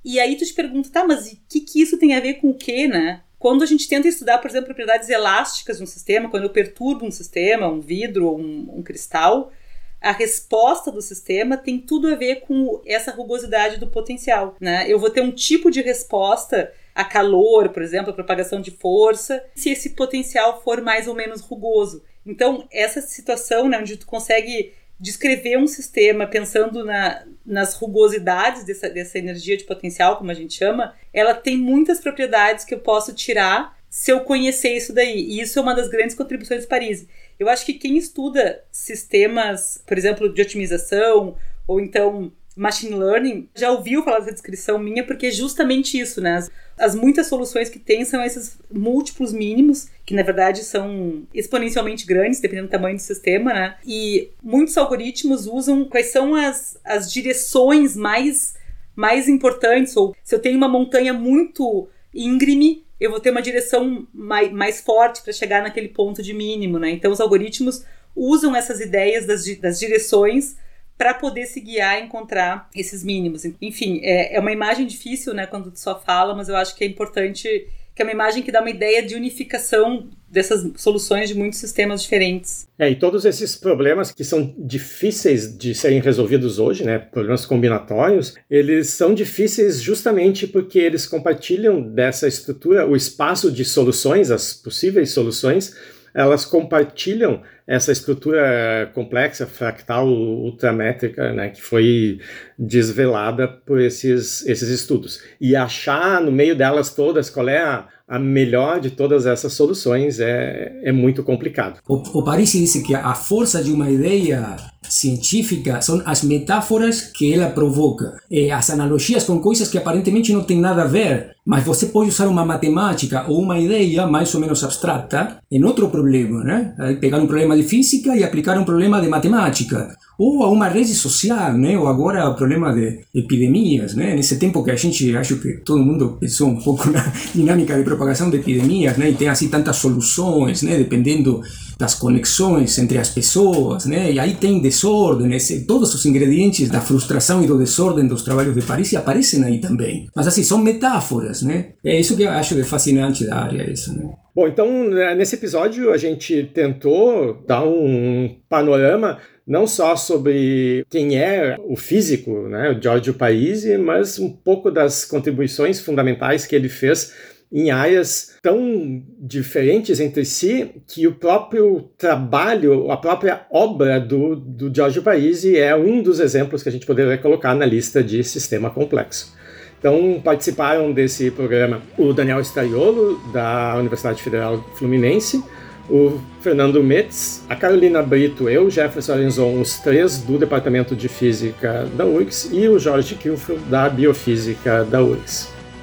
E 0.03 0.18
aí 0.18 0.37
tu 0.37 0.46
te 0.46 0.55
pergunta, 0.55 0.90
tá, 0.90 1.05
mas 1.05 1.31
o 1.31 1.38
que, 1.49 1.61
que 1.61 1.83
isso 1.83 1.99
tem 1.99 2.14
a 2.14 2.20
ver 2.20 2.35
com 2.35 2.51
o 2.51 2.55
quê, 2.55 2.88
né? 2.88 3.22
Quando 3.38 3.62
a 3.62 3.66
gente 3.66 3.88
tenta 3.88 4.09
estudar, 4.09 4.38
por 4.38 4.49
exemplo, 4.49 4.66
propriedades 4.66 5.09
elásticas 5.11 5.77
de 5.77 5.83
um 5.83 5.87
sistema, 5.87 6.31
quando 6.31 6.44
eu 6.44 6.51
perturbo 6.51 7.05
um 7.05 7.11
sistema, 7.11 7.68
um 7.68 7.81
vidro 7.81 8.27
ou 8.27 8.38
um, 8.38 8.79
um 8.79 8.83
cristal, 8.83 9.53
a 10.01 10.13
resposta 10.13 10.91
do 10.91 11.01
sistema 11.01 11.57
tem 11.57 11.79
tudo 11.79 12.09
a 12.09 12.15
ver 12.15 12.43
com 12.43 12.81
essa 12.87 13.11
rugosidade 13.11 13.79
do 13.79 13.87
potencial. 13.87 14.57
Né? 14.61 14.85
Eu 14.89 14.99
vou 14.99 15.11
ter 15.11 15.21
um 15.21 15.33
tipo 15.33 15.71
de 15.71 15.81
resposta 15.81 16.73
a 16.95 17.05
calor, 17.05 17.69
por 17.71 17.83
exemplo, 17.83 18.11
a 18.11 18.15
propagação 18.15 18.61
de 18.61 18.71
força, 18.71 19.45
se 19.55 19.71
esse 19.71 19.91
potencial 19.91 20.63
for 20.63 20.81
mais 20.81 21.07
ou 21.07 21.15
menos 21.15 21.41
rugoso. 21.41 22.03
Então, 22.25 22.67
essa 22.73 23.01
situação 23.01 23.69
né, 23.69 23.79
onde 23.79 23.97
tu 23.97 24.07
consegue 24.07 24.73
descrever 24.99 25.59
um 25.59 25.67
sistema 25.67 26.27
pensando 26.27 26.83
na, 26.85 27.23
nas 27.45 27.75
rugosidades 27.75 28.65
dessa, 28.65 28.89
dessa 28.89 29.19
energia 29.19 29.57
de 29.57 29.65
potencial, 29.65 30.17
como 30.17 30.31
a 30.31 30.35
gente 30.35 30.55
chama, 30.55 30.95
ela 31.13 31.35
tem 31.35 31.57
muitas 31.57 32.01
propriedades 32.01 32.65
que 32.65 32.75
eu 32.75 32.81
posso 32.81 33.13
tirar 33.13 33.76
se 33.88 34.11
eu 34.11 34.20
conhecer 34.20 34.77
isso 34.77 34.92
daí. 34.92 35.18
E 35.18 35.40
isso 35.40 35.59
é 35.59 35.62
uma 35.62 35.75
das 35.75 35.88
grandes 35.88 36.14
contribuições 36.14 36.62
de 36.62 36.66
Paris. 36.66 37.07
Eu 37.38 37.49
acho 37.49 37.64
que 37.64 37.75
quem 37.75 37.96
estuda 37.96 38.62
sistemas, 38.70 39.83
por 39.87 39.96
exemplo, 39.96 40.33
de 40.33 40.42
otimização, 40.42 41.37
ou 41.66 41.81
então 41.81 42.33
machine 42.57 42.94
learning, 42.94 43.49
já 43.55 43.70
ouviu 43.70 44.03
falar 44.03 44.20
dessa 44.20 44.33
descrição 44.33 44.79
minha, 44.79 45.05
porque 45.05 45.27
é 45.27 45.31
justamente 45.31 46.01
isso, 46.01 46.22
né? 46.22 46.37
As, 46.37 46.51
as, 46.79 46.94
muitas 46.94 47.27
soluções 47.27 47.68
que 47.68 47.79
tem 47.79 48.03
são 48.03 48.25
esses 48.25 48.59
múltiplos 48.72 49.31
mínimos, 49.31 49.88
que 50.07 50.14
na 50.14 50.22
verdade 50.22 50.64
são 50.64 51.25
exponencialmente 51.35 52.07
grandes, 52.07 52.40
dependendo 52.40 52.68
do 52.68 52.70
tamanho 52.70 52.96
do 52.96 53.03
sistema, 53.03 53.53
né? 53.53 53.77
E 53.87 54.31
muitos 54.42 54.77
algoritmos 54.79 55.46
usam 55.46 55.85
quais 55.85 56.07
são 56.07 56.35
as, 56.35 56.79
as 56.83 57.12
direções 57.12 57.94
mais, 57.94 58.55
mais 58.94 59.29
importantes, 59.29 59.94
ou 59.94 60.16
se 60.25 60.35
eu 60.35 60.38
tenho 60.38 60.57
uma 60.57 60.68
montanha 60.68 61.12
muito 61.12 61.87
íngreme, 62.14 62.86
eu 62.99 63.11
vou 63.11 63.21
ter 63.21 63.31
uma 63.31 63.43
direção 63.43 64.07
mais, 64.13 64.51
mais 64.53 64.81
forte 64.81 65.23
para 65.23 65.33
chegar 65.33 65.63
naquele 65.63 65.89
ponto 65.89 66.23
de 66.23 66.33
mínimo, 66.33 66.79
né? 66.79 66.91
Então 66.91 67.13
os 67.13 67.21
algoritmos 67.21 67.85
usam 68.15 68.57
essas 68.57 68.81
ideias 68.81 69.27
das, 69.27 69.45
das 69.59 69.79
direções 69.79 70.57
para 70.97 71.13
poder 71.13 71.45
se 71.47 71.61
guiar 71.61 72.01
e 72.01 72.05
encontrar 72.05 72.71
esses 72.75 73.05
mínimos. 73.05 73.45
Enfim, 73.61 74.01
é, 74.03 74.37
é 74.37 74.41
uma 74.41 74.53
imagem 74.53 74.87
difícil, 74.87 75.35
né, 75.35 75.47
quando 75.47 75.71
tu 75.71 75.79
só 75.79 76.01
fala, 76.01 76.35
mas 76.35 76.49
eu 76.49 76.57
acho 76.57 76.75
que 76.75 76.85
é 76.85 76.87
importante 76.87 77.69
que 77.97 78.03
é 78.03 78.05
uma 78.05 78.13
imagem 78.13 78.43
que 78.43 78.53
dá 78.53 78.61
uma 78.61 78.69
ideia 78.69 79.03
de 79.03 79.15
unificação 79.15 80.07
dessas 80.29 80.71
soluções 80.77 81.31
de 81.31 81.35
muitos 81.35 81.59
sistemas 81.59 82.03
diferentes. 82.03 82.69
É, 82.79 82.91
e 82.91 82.95
todos 82.95 83.25
esses 83.25 83.57
problemas 83.57 84.13
que 84.13 84.23
são 84.23 84.55
difíceis 84.59 85.57
de 85.57 85.75
serem 85.75 85.99
resolvidos 85.99 86.59
hoje, 86.59 86.85
né, 86.85 86.99
problemas 86.99 87.47
combinatórios, 87.47 88.35
eles 88.51 88.91
são 88.91 89.15
difíceis 89.15 89.81
justamente 89.81 90.47
porque 90.47 90.79
eles 90.79 91.07
compartilham 91.07 91.81
dessa 91.81 92.29
estrutura 92.29 92.87
o 92.87 92.95
espaço 92.95 93.51
de 93.51 93.65
soluções, 93.65 94.31
as 94.31 94.53
possíveis 94.53 95.13
soluções, 95.13 95.75
elas 96.16 96.46
compartilham 96.46 97.42
essa 97.66 97.92
estrutura 97.92 98.90
complexa, 98.94 99.46
fractal, 99.46 100.09
ultramétrica, 100.09 101.33
né, 101.35 101.50
que 101.50 101.61
foi 101.61 102.20
desvelada 102.59 103.46
por 103.46 103.79
esses, 103.79 104.46
esses 104.46 104.70
estudos. 104.70 105.20
E 105.38 105.55
achar 105.55 106.22
no 106.22 106.33
meio 106.33 106.57
delas 106.57 106.94
todas 106.94 107.29
qual 107.29 107.48
é 107.50 107.59
a, 107.59 107.87
a 108.09 108.18
melhor 108.18 108.81
de 108.81 108.90
todas 108.92 109.26
essas 109.26 109.52
soluções 109.52 110.18
é, 110.18 110.81
é 110.83 110.90
muito 110.90 111.22
complicado. 111.22 111.81
O, 111.87 111.96
o 112.18 112.24
Parisi 112.24 112.61
disse 112.61 112.83
que 112.83 112.94
a 112.94 113.14
força 113.14 113.62
de 113.62 113.70
uma 113.70 113.90
ideia 113.90 114.57
científica 114.88 115.81
são 115.81 116.03
as 116.05 116.22
metáforas 116.22 117.03
que 117.03 117.33
ela 117.33 117.51
provoca, 117.51 118.16
e 118.31 118.51
as 118.51 118.70
analogias 118.70 119.25
com 119.25 119.40
coisas 119.40 119.68
que 119.68 119.79
aparentemente 119.79 120.33
não 120.33 120.42
têm 120.42 120.61
nada 120.61 120.83
a 120.83 120.87
ver, 120.87 121.37
mas 121.46 121.64
você 121.64 121.87
pode 121.87 122.09
usar 122.09 122.27
uma 122.27 122.44
matemática 122.44 123.25
ou 123.29 123.40
uma 123.40 123.59
ideia 123.59 124.07
mais 124.07 124.35
ou 124.35 124.40
menos 124.40 124.64
abstrata 124.64 125.38
em 125.51 125.62
outro 125.62 125.88
problema, 125.88 126.42
né? 126.42 126.75
Pegar 127.01 127.18
um 127.18 127.27
problema 127.27 127.57
de 127.57 127.62
física 127.62 128.16
e 128.16 128.25
aplicar 128.25 128.59
um 128.59 128.64
problema 128.64 129.01
de 129.01 129.09
matemática 129.09 129.96
ou 130.18 130.42
a 130.42 130.51
uma 130.51 130.68
rede 130.68 130.94
social, 130.94 131.53
né? 131.53 131.79
Ou 131.79 131.87
agora 131.87 132.29
o 132.29 132.35
problema 132.35 132.72
de 132.72 133.01
epidemias, 133.14 133.94
né? 133.94 134.14
Nesse 134.14 134.38
tempo 134.38 134.64
que 134.64 134.70
a 134.70 134.77
gente 134.77 135.16
acho 135.16 135.37
que 135.37 135.59
todo 135.64 135.85
mundo 135.85 136.16
pensou 136.18 136.49
um 136.49 136.57
pouco 136.57 136.88
na 136.90 137.12
dinâmica 137.35 137.77
de 137.77 137.85
propagação 137.85 138.31
de 138.31 138.38
epidemias, 138.38 138.96
né? 138.96 139.11
E 139.11 139.14
tem 139.14 139.29
assim 139.29 139.49
tantas 139.49 139.77
soluções, 139.77 140.62
né? 140.62 140.77
Dependendo 140.77 141.42
das 141.79 141.95
conexões 141.95 142.79
entre 142.79 142.99
as 142.99 143.11
pessoas, 143.11 143.87
né? 143.87 144.12
E 144.12 144.19
aí 144.19 144.35
tem 144.35 144.61
desordem, 144.61 145.37
todos 145.67 145.95
os 145.95 146.07
ingredientes 146.07 146.69
da 146.69 146.81
frustração 146.81 147.43
e 147.43 147.47
do 147.47 147.59
desordem 147.59 148.07
dos 148.07 148.23
trabalhos 148.23 148.55
de 148.55 148.62
Paris 148.62 148.95
aparecem 148.95 149.45
aí 149.45 149.61
também. 149.61 150.09
Mas 150.15 150.27
assim, 150.27 150.43
são 150.43 150.59
metáforas, 150.59 151.43
né? 151.43 151.73
É 151.85 151.99
isso 151.99 152.17
que 152.17 152.23
eu 152.23 152.31
acho 152.31 152.62
fascinante 152.65 153.27
da 153.27 153.37
área, 153.37 153.71
isso, 153.71 153.97
né? 153.97 154.11
Bom, 154.35 154.47
então 154.47 154.91
né, 154.91 155.15
nesse 155.15 155.35
episódio 155.35 155.93
a 155.93 155.97
gente 155.97 156.51
tentou 156.53 157.43
dar 157.47 157.65
um 157.65 158.37
panorama 158.49 159.19
não 159.47 159.67
só 159.67 159.95
sobre 159.95 160.85
quem 160.91 161.17
é 161.17 161.57
o 161.67 161.77
físico, 161.77 162.49
né, 162.49 162.71
o 162.71 162.83
Giorgio 162.83 163.15
Paisi, 163.15 163.79
mas 163.79 164.19
um 164.19 164.29
pouco 164.29 164.71
das 164.71 165.05
contribuições 165.05 165.81
fundamentais 165.81 166.45
que 166.45 166.57
ele 166.57 166.69
fez 166.69 167.15
em 167.53 167.71
áreas 167.71 168.37
tão 168.43 169.03
diferentes 169.21 170.01
entre 170.01 170.25
si 170.25 170.71
que 170.87 171.07
o 171.07 171.15
próprio 171.15 171.89
trabalho, 171.97 172.91
a 172.91 172.97
própria 172.97 173.47
obra 173.51 174.01
do, 174.01 174.37
do 174.37 174.75
Giorgio 174.75 175.03
Paisi 175.03 175.57
é 175.57 175.75
um 175.75 176.03
dos 176.03 176.21
exemplos 176.21 176.63
que 176.63 176.69
a 176.69 176.73
gente 176.73 176.87
poderia 176.87 177.17
colocar 177.19 177.55
na 177.55 177.65
lista 177.65 178.03
de 178.03 178.23
sistema 178.25 178.71
complexo. 178.71 179.35
Então 179.79 180.21
participaram 180.25 180.93
desse 180.93 181.31
programa 181.31 181.83
o 181.97 182.13
Daniel 182.13 182.41
Staiolo, 182.41 183.21
da 183.33 183.77
Universidade 183.79 184.23
Federal 184.23 184.63
Fluminense, 184.75 185.43
o 185.89 186.21
Fernando 186.41 186.83
Metz, 186.83 187.45
a 187.49 187.55
Carolina 187.55 188.03
Brito, 188.03 188.49
eu, 188.49 188.69
Jefferson 188.69 189.13
Arenzon, 189.13 189.61
os 189.61 189.79
três 189.79 190.19
do 190.19 190.37
Departamento 190.39 190.97
de 190.97 191.09
Física 191.09 191.87
da 191.97 192.05
URGS 192.05 192.51
e 192.53 192.69
o 192.69 192.79
Jorge 192.79 193.15
Kilfield, 193.15 193.63
da 193.67 193.89
Biofísica 193.89 194.85
da 194.85 195.01
URGS. 195.01 195.56